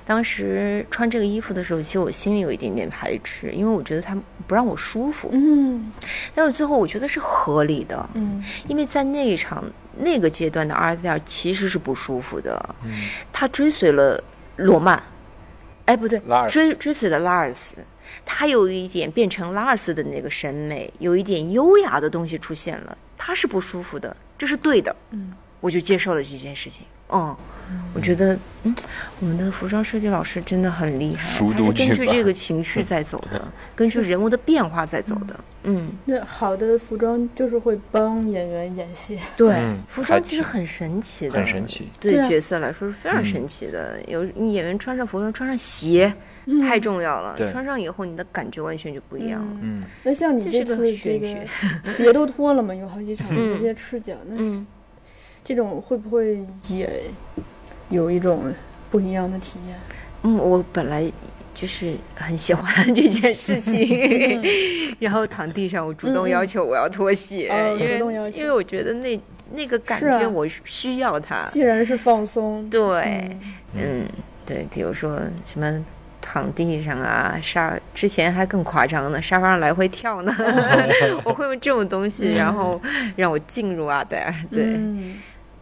[0.05, 5.28] 当时穿这个衣服的时候，其实我心里有一点点排斥，因为我觉得它不让我舒服。
[5.34, 5.91] 嗯
[6.34, 9.61] 但是最后我觉得是合理的，嗯因为在那一场
[10.00, 13.10] 那个阶段的阿黛尔其实是不舒服的，嗯。
[13.34, 14.24] 他追随了
[14.56, 15.02] 罗曼，
[15.86, 17.78] 哎不对拉尔，追追随了拉尔斯，
[18.26, 27.36] 他有一点变成拉尔斯的那个审美，有一点优雅的东西出现了，他是不舒服的，这是对的，嗯，我就接受了这件事情，嗯。
[27.93, 28.74] 我觉得，嗯，
[29.20, 33.45] 我们的服装设计老师真的很厉害，他是根据这个情绪在走的，
[33.76, 39.20] 根据人物的变化在走的，嗯，那好的服装就是会帮演员演戏。
[39.36, 41.89] 对，嗯服装其实很神奇的，很神奇。
[41.99, 43.99] 对角色来说是非常嗯神奇的。
[44.08, 46.14] 有演员穿上服装，穿上鞋、
[46.62, 47.36] 太重要了。
[47.51, 49.47] 穿上以后，你的感觉完全就不一样了。
[49.62, 51.36] 嗯，嗯，那像你这次这个
[51.84, 54.66] 鞋都脱了嘛，有好几场嗯这些赤脚，那嗯，
[55.48, 57.04] 这种会不会也
[57.88, 58.54] 有一种
[58.91, 59.78] 不一样的体验？
[60.24, 61.10] 嗯，我本来
[61.56, 64.43] 就是很喜欢 这件事情，
[65.00, 69.18] 然后躺地上，我主动要求我要脱鞋，哦因主动要求为因为我觉得那
[69.54, 71.45] 那个感觉我需要它。
[71.45, 72.82] 既然是放松，对，
[73.74, 74.06] 嗯嗯，
[74.45, 75.86] 对，比如说什么。
[76.20, 80.36] 躺地上啊，沙之前还更夸张呢，沙发上来回跳呢。
[81.24, 82.82] 我会用这种东西，然后
[83.16, 84.34] 让我进入阿黛尔。
[84.52, 85.16] 对，嗯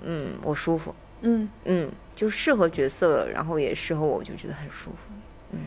[0.06, 4.98] 嗯，我舒服，嗯，嗯，就适合角色，然后也适合我，我就觉得很舒服。
[5.52, 5.60] 嗯，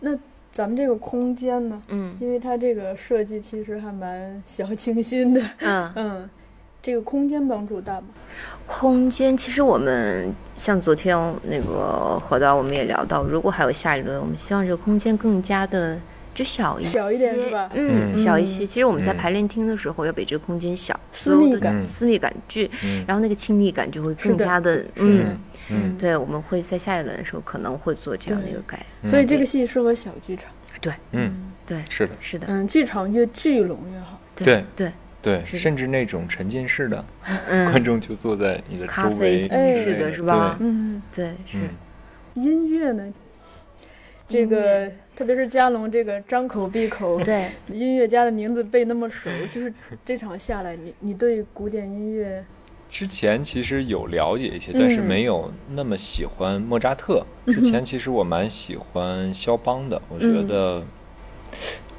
[0.00, 0.10] 那
[0.50, 2.16] 咱们这个空间呢，嗯。
[2.20, 6.30] 因为它这个设计其实还蛮小清新的，嗯， 嗯，
[6.82, 8.08] 这个空间帮助大吗？
[8.66, 15.98] 空间其实我们像昨天那个何导我们也聊到，如果还有下一轮，我们希望这个空间更加的
[16.34, 17.70] 就小一些，小一点是吧？
[17.74, 18.16] 嗯，嗯。
[18.16, 18.66] 小一些。
[18.66, 23.04] 其实我们在嗯排练厅的时候要比这个空间小，私密感私密感剧，嗯。
[23.06, 25.36] 然后那个亲密感就会更加的，嗯，
[25.70, 25.96] 嗯。
[25.98, 30.50] 对，我们会在下一轮的时候可能会做这样的一个改，所以这个戏适合小剧场。
[30.80, 30.92] 对。
[31.12, 34.18] 嗯，对，是的，是的，嗯，剧场越聚拢越好。
[34.34, 39.74] 对对，对，甚至那种沉浸式的，观嗯，众就坐在你的咖啡周围，哎。
[39.74, 40.56] 厅式的是吧？
[40.60, 41.58] 嗯，对，是。
[41.58, 41.68] 嗯，
[42.34, 43.12] 音乐呢？
[44.26, 47.48] 这个特别是加龙这个张口闭口对。
[47.68, 49.72] 音乐家的名字背那么熟，就是
[50.04, 52.44] 这场下来，你你对古典音乐，
[52.88, 57.24] 之前其实有了解一些，但是嗯没有那么喜欢莫扎特。
[57.46, 60.82] 之前其实我蛮喜欢肖邦的，我觉嗯得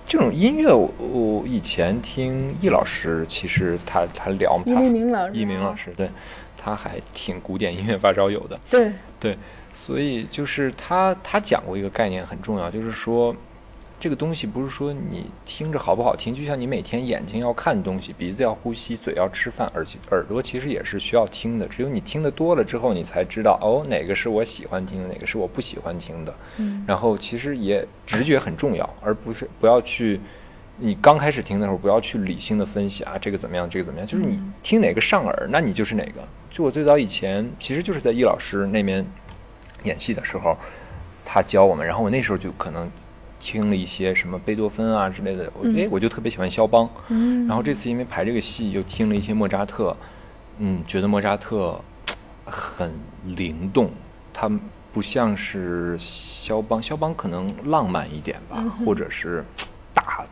[0.05, 6.09] 这种音乐我，我以前听易老师，其实他他聊易立明老师，易明老，师，对，
[6.57, 8.59] 他还挺古典音乐发烧友的。
[8.69, 9.37] 对，对，
[9.73, 13.35] 所以就是他他讲过一个概念很重要，就是说
[13.99, 21.67] 这个东西不是说你听着好不好听，就像你每天眼睛要看东西，鼻子要呼吸，嘴要吃饭，耳耳朵其实也是需要听的。
[21.67, 26.35] 只有你听得多了之后，你才知道哦，哪个是我喜欢听的，哪个是我不喜欢听的。
[26.57, 30.19] 嗯然后其实也直觉很重要，而不是不要去。
[30.75, 36.13] 你刚开始听的时候，不要去理性的分析啊，这个怎么样，这个怎么样，就是你嗯听哪个上耳，那你就是哪个。
[36.49, 39.05] 就我最早以前，其实就是在易老师那边
[39.83, 40.57] 演戏的时候，
[41.23, 42.89] 他教我们，然后我那时候就可能
[43.39, 47.45] 听了一些什么贝多芬啊之类的，我哎、我就特别喜欢肖邦，嗯。
[47.47, 49.95] 然后这次因为排这个戏又听了一些莫扎特，
[50.59, 51.79] 嗯，觉得莫扎特
[52.45, 52.93] 很
[53.25, 53.91] 灵动，
[54.33, 54.49] 他
[54.93, 59.43] 不像是肖邦，肖邦可能浪漫一点吧，或者是
[59.93, 60.23] 大，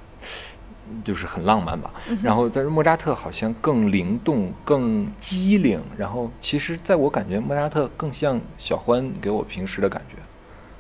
[1.04, 1.92] 就是很浪漫吧。
[2.24, 10.18] 然后但是莫扎特好像更灵动、更机灵，然后其实在我感觉莫扎特更像小欢给我平时的感觉，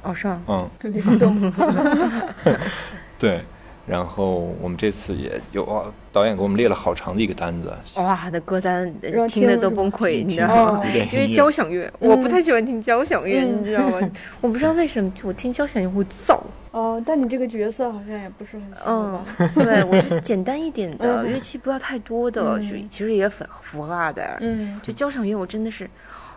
[0.04, 0.42] 哦，是吗？
[0.48, 0.70] 嗯。
[0.92, 1.52] 灵动，
[3.20, 3.44] 对，
[3.92, 5.84] 然后我们这次也有啊，
[6.14, 8.90] 导演给我们列了好长的一个单子，哇，那歌单
[9.28, 10.84] 听的都崩溃，你知道哦吗？
[11.12, 14.00] 因为交响乐，我不太喜欢听交响乐，嗯你知道吗？
[14.40, 16.40] 我不知道为什么，就我听交响乐会燥。
[16.72, 24.38] 哦，但你这个角色好像也不是很喜欢嗯？，对，我就简单一点的嗯乐器，不要太多的，嗯就其实也符符合辣的。
[24.40, 25.90] 嗯就交响乐，我真的是，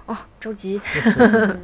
[0.06, 0.80] 哦，着急，
[1.18, 1.56] 嗯，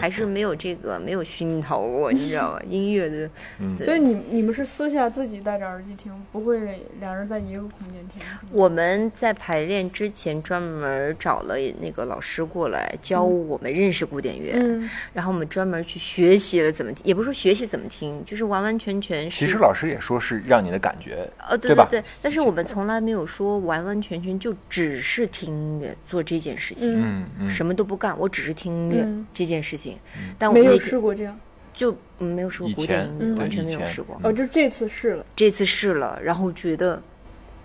[0.00, 2.60] 还是没有这个没有熏陶过，你知道吗？
[2.68, 3.30] 音乐的，
[3.60, 8.22] 嗯对所以你你们是私下自己戴着耳机听，不会两人在一个空间听？
[8.50, 19.38] 我们在排练之前专门找了那个老师过来教我们认识古典乐，嗯然后我们专门去学习了怎么听，也不是说学习怎么听，就是完完全全是。
[19.38, 29.98] 其实老师也说是让你的感觉，呃，对对吧对，但是我们从来没有说完完全全就只是听音乐做这件事情，嗯嗯，什么都不干，我只是听音乐、嗯这件事情。
[30.38, 31.36] 但我没有试过这样。
[31.74, 34.20] 就嗯没有试过古典音乐，嗯完全没有试过。
[34.24, 35.24] 哦，就这次试了。
[35.36, 37.00] 这次试了，然后觉得，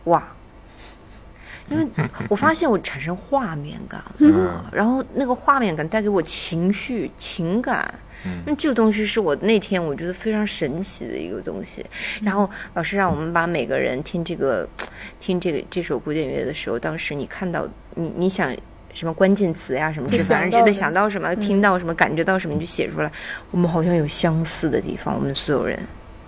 [0.04, 0.24] 哇，
[1.68, 1.88] 因为
[2.30, 7.92] 我发现我产生画面感了，嗯然后那个画面感带给我情绪、情感。
[8.26, 11.84] 嗯那这个东西是我那天我觉得非常神奇的一个东西。
[12.22, 14.70] 然后老师让我们把每个人听这个
[15.20, 18.56] 听这个这首古典乐的时候，当时你看到你你想
[18.94, 21.10] 什么关键词呀什么，就就反正觉得想到的。
[21.10, 23.12] 想到什么、听到什么、感觉到什么，你就写出来。
[23.52, 25.80] 我们好像有相似的地方，我们所有人。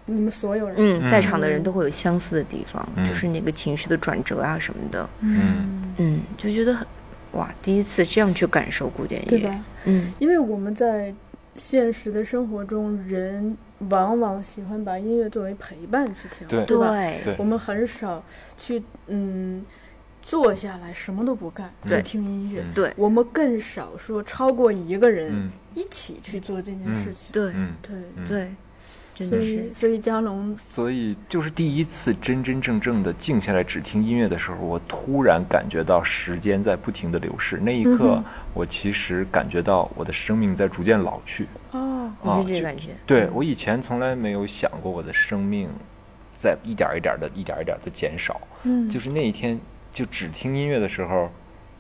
[0.08, 3.04] 你们所有人，嗯，在场的嗯人都会有相似的地方，嗯。
[3.06, 5.94] 就是那个情绪的转折啊什么的，嗯。
[5.98, 6.86] 嗯，就觉得很
[7.32, 9.66] 哇，第一次这样去感受古典乐，对吧？
[9.86, 11.12] 嗯，因为我们在
[11.56, 13.58] 现实的生活中，人
[13.90, 16.64] 往往喜欢把音乐作为陪伴去听，对。
[16.66, 16.92] 对吧？
[16.92, 17.22] 对。
[17.24, 17.36] 对。
[17.40, 18.24] 我们很少
[18.58, 19.66] 去嗯
[20.26, 21.98] 坐下来什么都不干，对。
[21.98, 22.62] 就听音乐。
[22.62, 22.74] 嗯。
[22.74, 22.92] 对。
[22.98, 25.52] 我们更少说超过一个人嗯。
[25.76, 27.32] 一起去做这件事情。
[27.32, 27.52] 对。
[27.54, 28.28] 嗯，对，嗯。
[28.28, 28.52] 对，
[29.14, 37.58] 真所的是，以所以江龙所以就是第一次真真正正的静下来只听音乐的时候，我突然感觉到时间在不停的流逝。
[37.58, 38.20] 那一刻
[38.56, 41.48] 我其实感觉到我的生命在逐渐老去。
[41.70, 45.70] 哦，我是这个感觉，对我以前从来没有想过我的生命
[46.36, 48.42] 在一点儿一点的、一点儿一点的减少。
[48.64, 49.60] 嗯，就是那一天
[49.96, 51.32] 就只听音乐的时候，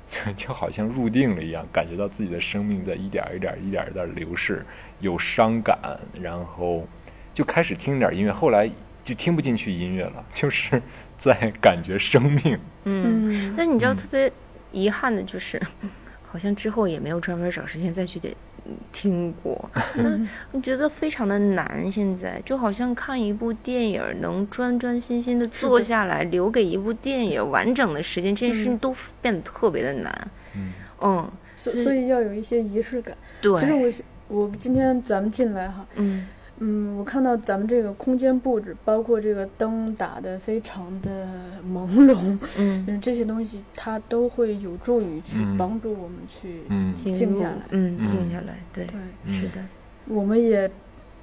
[0.07, 4.66] 就 就好像入定了一样，感觉到自己的生命在一点儿一点儿、一点儿一点儿流逝，
[5.01, 5.78] 有伤感，
[6.22, 6.88] 然后
[7.34, 8.72] 就开始听点儿音乐，后来
[9.03, 10.82] 就听不进去音乐了， 就是
[11.18, 12.57] 在感觉生命。
[12.86, 14.32] 嗯，嗯，但你知道嗯特别
[14.72, 15.61] 遗憾的就是，
[16.32, 18.34] 好像之后也没有专门找时间再去得
[18.91, 21.91] 听过，嗯，我觉得非常的难。
[21.91, 30.28] 现在就好像看一部电影，能专专心心的坐下来，留给一部电影完整的时间，这件事情嗯都变得特别的难。
[30.55, 33.16] 嗯嗯，是所所以要有一些仪式感。
[33.41, 33.91] 对，其实我
[34.28, 36.28] 我今天咱们进来哈，嗯
[36.59, 41.27] 嗯，我看到咱们这个空间布置，包括这个灯打的非常的
[41.69, 45.57] 朦胧，嗯， 嗯，这些东西它都会有助于去嗯。
[45.57, 46.93] 帮助我们去，嗯。
[46.95, 48.05] 静下来嗯，嗯。
[48.05, 48.87] 静下来，对，
[49.27, 49.63] 是的，
[50.05, 50.71] 我们也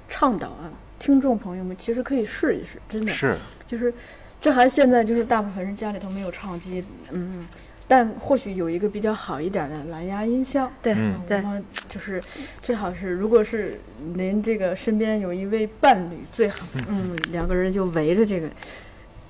[0.07, 3.91] 倡导啊，听众朋友们其实可以试一试，真的是，就是，
[4.39, 7.43] 这还现在就是大部分人家里头没有唱机，嗯，
[7.87, 12.21] 但或许有一个比较好一点的蓝牙音箱，对我们就是
[12.61, 13.79] 最好是，如果是
[14.15, 18.49] 您这个身边有一位伴侣，最好，嗯，两个人就围着这个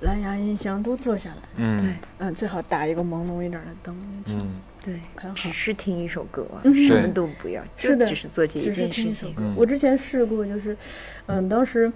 [0.01, 1.81] 蓝牙音箱都坐下来，嗯。
[1.81, 1.95] 对。
[2.19, 4.61] 嗯，最好打一个朦胧一点的灯，就嗯。
[4.83, 5.35] 对，很好。
[5.35, 5.51] 只。
[5.51, 6.87] 是听一首歌，嗯。
[6.87, 8.05] 什么都不要，就是的。
[8.05, 8.89] 只是做这一件事情。
[8.89, 9.35] 听一首歌。
[9.39, 9.55] 嗯。
[9.57, 10.77] 我之前试过，就是，
[11.25, 11.91] 嗯，当时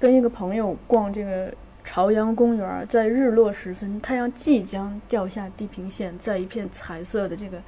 [0.00, 1.52] 跟一个朋友逛这个
[1.86, 7.62] 朝阳公园，在日落时分，太阳即将掉下地平线，在一片彩色的这个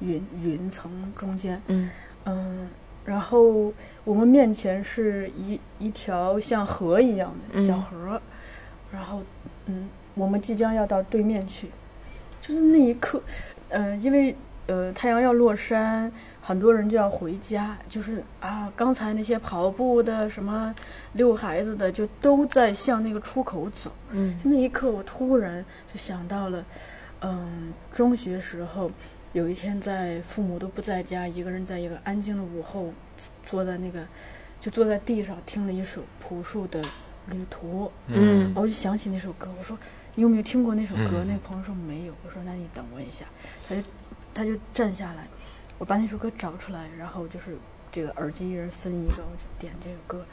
[0.00, 1.90] 云云层中间，嗯。
[2.24, 2.68] 嗯，
[3.04, 3.72] 然后
[4.04, 8.22] 我们面前是一一条像河一样的小嗯河，
[8.90, 9.22] 然后
[9.66, 11.68] 嗯，我们即将要到对面去，
[12.40, 13.22] 就是那一刻，
[13.68, 16.10] 嗯、因为呃太阳要落山，
[16.48, 20.74] 很多人就要回家，就是啊，刚才那些跑步的、什么
[21.12, 23.92] 遛孩子的，就都在向那个出口走。
[24.12, 24.34] 嗯。
[24.42, 26.64] 就那一刻，我突然就想到了，
[27.20, 28.90] 嗯，中学时候
[29.34, 32.94] 有一天在父母都不在家，一个人在一个安静的午后，
[33.44, 34.02] 坐在那个
[34.58, 36.82] 就坐在地上听了一首朴树的
[37.26, 38.50] 《旅途》，嗯。
[38.56, 39.76] 我就想起那首歌，我说
[40.14, 41.10] 你有没有听过那首歌？
[41.12, 41.26] 嗯。
[41.26, 43.26] 那个朋友说没有，我说那你等我一下，
[43.68, 43.82] 他就
[44.32, 45.28] 他就站下来，
[45.78, 47.56] 我把那首歌找出来，然后就是
[47.90, 50.26] 这个耳机一人分一个，我就点这个歌，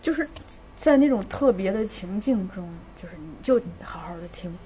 [0.00, 0.28] 就是
[0.76, 4.56] 在那种特别的情境中，就是你就好好的听，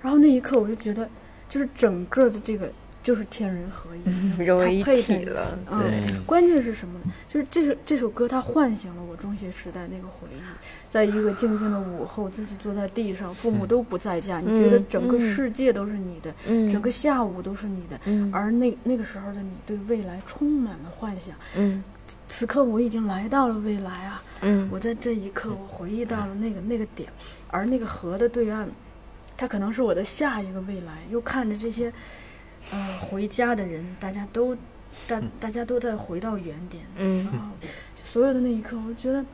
[0.00, 1.08] 然后那一刻我就觉得，
[1.48, 2.72] 就是整个的这个
[3.06, 6.24] 就是天人合一，融为一体了嗯。
[6.26, 7.12] 关键是什么呢？
[7.28, 10.40] 就是这首这首歌，它唤醒了我中学时代那个回忆。
[10.88, 21.32] 在一个静静的午后，自己坐在地上，父母都不在家，你觉得整个嗯世界都是你的，嗯整个下午都是你的，嗯而那那个时候的你对未来充满了幻想。
[21.56, 21.84] 嗯
[22.26, 24.20] 此刻我已经来到了未来啊！
[24.40, 27.08] 嗯我在这一刻，我回忆到了那个那个点，
[27.52, 28.66] 而那个河的对岸，
[29.36, 30.98] 它可能是我的下一个未来。
[31.08, 31.92] 又看着这些，
[32.72, 34.56] 呃，回家的人，大家都，
[35.06, 37.24] 大大家都在回到原点，嗯。
[37.32, 37.48] 然后
[38.02, 39.24] 所有的那一刻，我觉得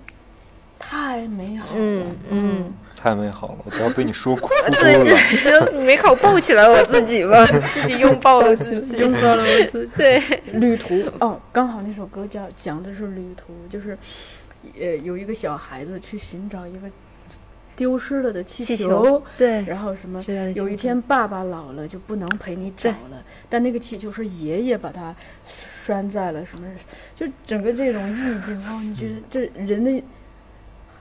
[0.79, 1.73] 太美好了。
[1.77, 5.71] 嗯嗯，太美好了，我都要被你说哭 对，了。
[5.71, 9.97] 就没考抱起来我自己吧， 自己拥抱了自己，拥抱了我自己。
[9.97, 10.21] 对，
[10.53, 10.95] 旅途。
[11.21, 13.97] 哦，刚好那首歌叫讲的是旅途，就是
[14.79, 16.89] 呃有一个小孩子去寻找一个
[17.83, 20.25] 丢失了的气气球，对，然后什么
[20.55, 25.13] 有一天爸爸老了就不能陪你找了，但那个气球是爷爷把它
[25.45, 26.65] 拴在了什么，
[27.17, 30.01] 就整个这种意境哦，你觉得这人的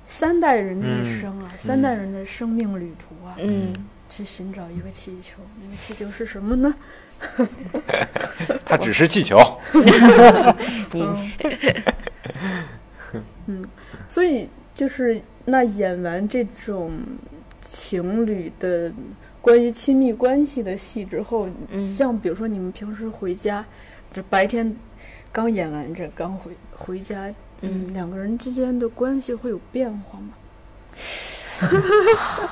[0.08, 3.72] 三代人的一生啊，三代人的生命旅途啊，嗯，
[4.10, 6.74] 去寻找一个气球，那个气球是什么呢？
[8.66, 9.38] 它只是气球。
[13.46, 13.64] 嗯
[14.08, 14.50] 所以
[14.82, 16.92] 就是那演完这种
[17.60, 18.92] 情侣的
[19.40, 23.64] 关于亲密关系的戏之后，嗯像比如说你们平时回家，
[24.12, 24.76] 这白天
[25.32, 27.28] 刚演完这，刚回回家，
[27.62, 30.34] 嗯，嗯两个人之间的关系会有变化吗？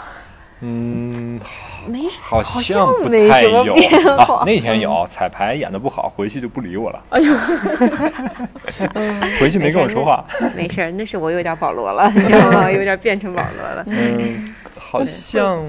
[0.61, 1.39] 嗯，
[1.87, 4.43] 没好好像不没什么太有变化啊。
[4.45, 7.33] 那天有彩排演的不好，回去就不理我了，哎呦，
[9.39, 10.25] 回去没跟我说话。
[10.55, 12.71] 没事儿，那是我有点保罗了， 你知道吗？
[12.71, 13.83] 有点变成保罗了。
[13.87, 15.63] 嗯，好像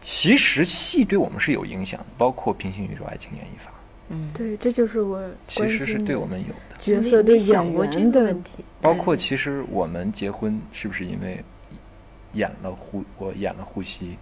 [0.00, 3.70] 其实戏对我们是有影响的，包括《平行宇宙爱情演绎法
[4.10, 6.76] 嗯，对，这就是我》，其实是对我们有的。
[6.78, 11.44] 角色对演员的问题，包括其实我们结婚是不是因为
[12.32, 14.18] 演了呼我演了呼吸，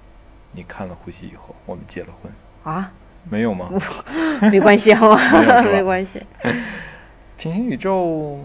[0.52, 2.32] 你看了呼吸以后，我们结了婚，
[2.62, 2.92] 啊，
[3.28, 3.70] 没有吗？
[4.50, 5.18] 没关系好吗
[5.72, 6.22] 没关系。
[7.36, 8.40] 平行宇宙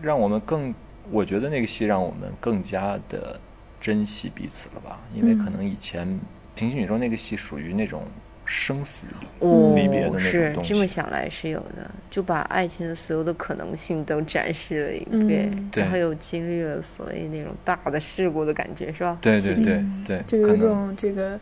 [0.00, 0.74] 让我们更，
[1.10, 3.38] 我觉得那个戏让我们更加的
[3.80, 4.98] 珍惜彼此了吧？
[5.14, 6.18] 因为可能以前
[6.54, 8.02] 平行宇宙那个戏属于那种
[8.44, 9.06] 生死
[9.38, 19.16] 哦离别的，那种是东西这么想来是有的，就把爱情的所有的可能性都展示了一遍，然后又经历了所谓那种大的事故的感觉，是吧？
[19.20, 21.38] 对对对嗯对，就有一种这个，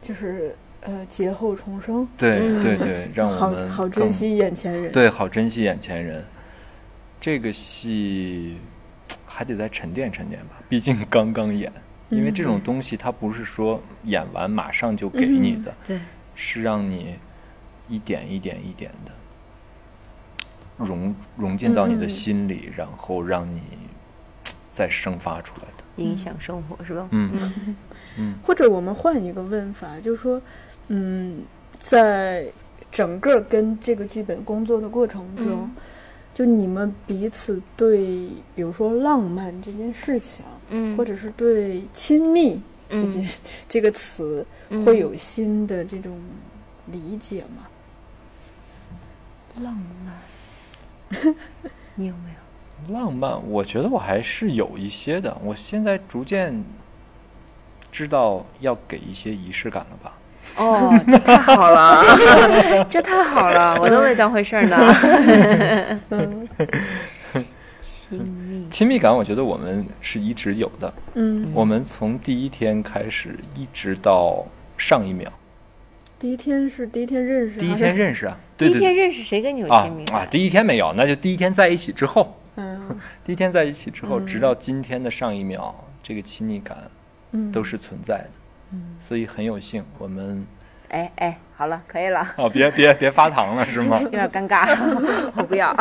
[0.00, 4.92] 就是呃劫后重生，对嗯对对，让我好们好更珍惜眼前人。
[4.92, 6.24] 对，好珍惜眼前人。
[7.20, 8.58] 这个戏
[9.26, 11.72] 还得再沉淀沉淀吧，毕竟刚刚演。
[12.10, 16.00] 因为这种嗯东西，它不是说演完马上就给你的，对，
[16.34, 17.16] 是让你
[17.88, 19.12] 一点一点一点的
[20.78, 23.60] 融融进到你的嗯心里，然后让你
[24.70, 25.84] 再生发出来的。
[26.02, 27.08] 影响生活是吧？
[27.10, 27.30] 嗯
[28.16, 30.40] 嗯或者我们换一个问法，就是说，
[30.86, 31.42] 嗯，
[31.72, 32.46] 在
[32.90, 35.70] 整个跟这个剧本工作的过程中，嗯
[36.38, 43.28] 就你们彼此对，比如说浪漫这件事情，嗯，或者是对亲密这嗯件、
[43.68, 46.16] 这个词，嗯会有新的这种
[46.86, 47.66] 理解吗？
[49.62, 50.14] 浪漫，
[51.96, 52.30] 你有没
[52.86, 52.94] 有？
[52.94, 55.36] 浪漫，我觉得我还是有一些的。
[55.42, 56.62] 我现在逐渐
[57.90, 60.14] 知道要给一些仪式感了吧。
[60.58, 62.02] 哦， 这太好了，
[62.90, 64.76] 这太好了，我都没当回事儿呢。
[66.10, 66.48] 嗯。
[67.80, 70.92] 亲密，亲密感，我觉得我们是一直有的。
[71.14, 74.46] 嗯，我们从第一天开始，一直到
[74.78, 75.28] 上一秒，
[76.18, 80.06] 第一天是第一天认识，第一天认识啊，第一天认识谁跟你有啊亲密？
[80.06, 80.20] 感？
[80.20, 82.98] 啊，第一天没有，那就第一天在一起之后，嗯。
[83.24, 84.26] 第一天在一起之后，嗯。
[84.26, 86.78] 直到今天的上一秒，这个亲密感
[87.32, 87.52] 嗯。
[87.52, 88.24] 都是存在的。
[88.24, 88.32] 嗯
[89.00, 90.46] 所以很有幸，我们
[90.90, 92.34] 哎哎，好了，可以了。
[92.38, 93.98] 哦，别别别发糖了是吗？
[94.04, 94.66] 有点尴尬，
[95.36, 95.74] 我不要。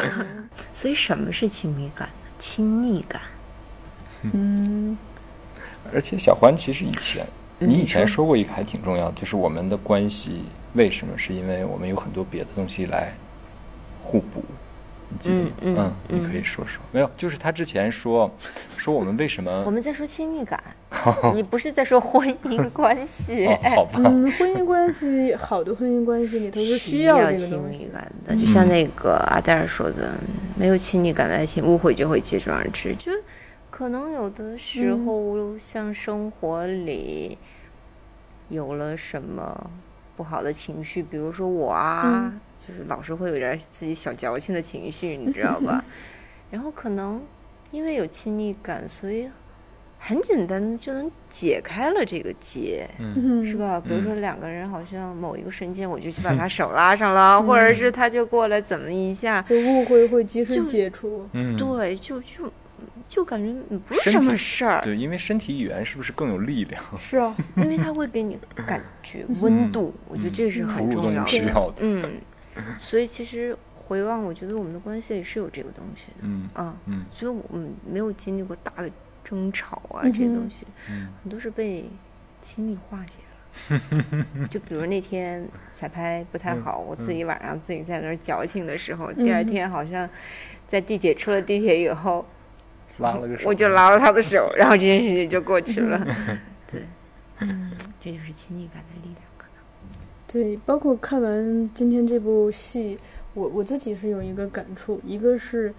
[0.76, 2.14] 所以什么是亲密感呢？
[2.38, 3.20] 亲昵感。
[4.32, 4.96] 嗯
[5.92, 7.24] 而且小欢其实以前
[7.60, 10.44] 嗯你以前说过一个还挺重要的，就是我们的关系
[10.74, 11.16] 为什么？
[11.16, 13.12] 是因为我们有很多别的东西来
[14.02, 14.44] 互补。
[15.08, 15.50] 你记得吗？
[15.62, 16.82] 嗯嗯你可以说说。
[16.92, 18.30] 没有，就是他之前说
[18.76, 20.62] 说我们为什么我们在说亲密感，
[21.34, 23.46] 你不是在说婚姻关系。
[23.46, 27.86] 哦， 好吧，嗯，婚姻关系，好的婚姻关系里头是需要这个亲密。
[27.92, 30.12] 感的，就像那个阿黛尔说的，
[30.56, 32.94] 没有亲密感的爱情，误会就会接踵而至。
[32.96, 33.12] 就
[33.70, 37.36] 可能有的时候，像生活里
[38.48, 39.70] 有了什么
[40.16, 42.32] 不好的情绪，比如说我啊，
[42.66, 45.84] 就是老是会有点自己小矫情的情绪，你知道吧？
[46.50, 47.22] 然后可能
[47.70, 49.28] 因为有亲密感，所以
[49.98, 52.88] 很简单的就能解开了这个结。
[53.44, 53.56] 是？
[53.56, 53.80] 吧？
[53.80, 61.28] 比如说两个人好像某一个瞬间，我就去把 他手拉上了，或者是他就过来怎么一下，就误会会及时就解除。
[61.32, 62.52] 嗯，对，就就
[63.08, 63.52] 就感觉
[63.86, 66.82] 不是什么事儿，对，因为身体语言是不是更有力量？
[66.96, 71.28] 是啊，因为他会给你感觉温度，我觉得这是很重要的。
[71.28, 71.76] 需要的。
[71.80, 72.04] 嗯，
[72.80, 78.90] 所以其实回望，我觉得我们的关系里是有这个东西的嗯啊，嗯所以我们没有经历过大的
[79.22, 81.88] 争吵啊，嗯这些东西嗯很多是被
[82.42, 83.22] 亲密化解了。
[84.50, 90.08] 就比如那天彩排不太好，我自己晚上自己在那儿矫情的时候，第二嗯天好像
[90.68, 92.26] 在地铁出了地铁以后，
[92.98, 95.98] 拉了个手，我就拉了他的手，然后这件事情就过去了。
[96.70, 96.82] 对，
[97.40, 99.25] 嗯，这就是亲密感的力量。
[100.26, 102.98] 对，包括看完今天这部戏，
[103.34, 105.72] 我我自己是有一个感触，一个是，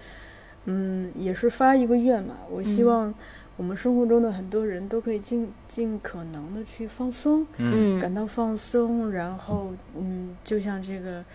[0.66, 2.86] 嗯，也是发一个愿嘛，我希嗯。
[2.86, 3.14] 望
[3.58, 8.00] 我们生活中的很多人都可以尽尽可能的去放松，嗯。
[8.00, 11.26] 感到放松，然后嗯，就像这个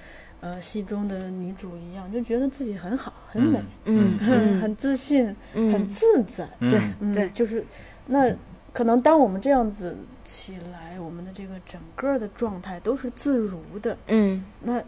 [0.41, 6.49] 呃戏中的女主一样，就觉得自己很好，很美，嗯很 很自信，很嗯，自在。
[6.61, 6.81] 对
[7.13, 7.29] 对。
[7.31, 7.65] 就是
[8.07, 8.33] 那
[8.73, 13.97] 可能当我们这样子起来，我们的这个整个的状态都是自如的。
[14.07, 14.83] 嗯那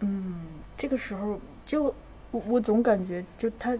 [0.00, 0.46] 嗯，
[0.76, 1.84] 这个时候就
[2.30, 3.76] 我我总感觉，就他，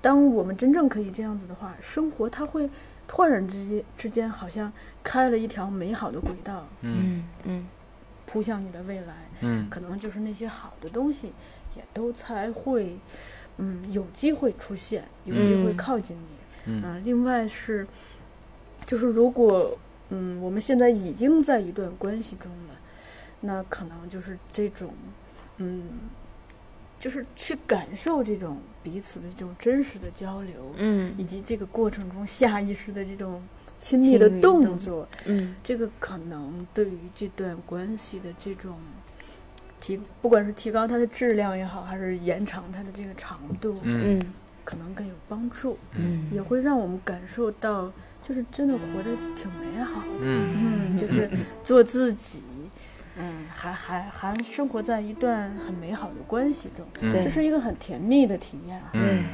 [0.00, 2.68] 当我们真正可以这样子的话，生活它会
[3.06, 4.72] 突然之间之间好像
[5.02, 7.66] 开了一条美好的轨道，嗯嗯嗯
[8.24, 9.14] 扑向你的未来。
[9.40, 11.32] 嗯可能就是那些好的东西，
[11.76, 12.98] 也都才会，
[13.58, 16.72] 嗯，有机会出现，有机会嗯靠近你。
[16.72, 17.86] 嗯啊，另外是，
[18.88, 19.76] 就是如果，
[20.08, 22.74] 嗯，我们现在已经在一段关系中了，
[23.38, 24.94] 那可能就是这种，
[25.58, 25.82] 嗯，
[26.98, 33.42] 就是去感受这种彼此的这种真实的交流，嗯以及这个过程中下意识的这种
[33.78, 38.78] 亲密的动动作，嗯这个可能对于这段关系的这种
[39.78, 44.34] 提，不管是提高它的质量也好，还是延长它的这个长度，嗯嗯
[44.64, 47.92] 可能更有帮助，嗯也会让我们感受到，
[48.28, 51.30] 就是真的活着挺美好的，嗯嗯，就是
[51.64, 52.42] 做自己，
[53.16, 58.90] 嗯，还还还生活在一段很美好的关系中，对这是一个很甜蜜的体验啊。
[58.92, 59.24] 嗯。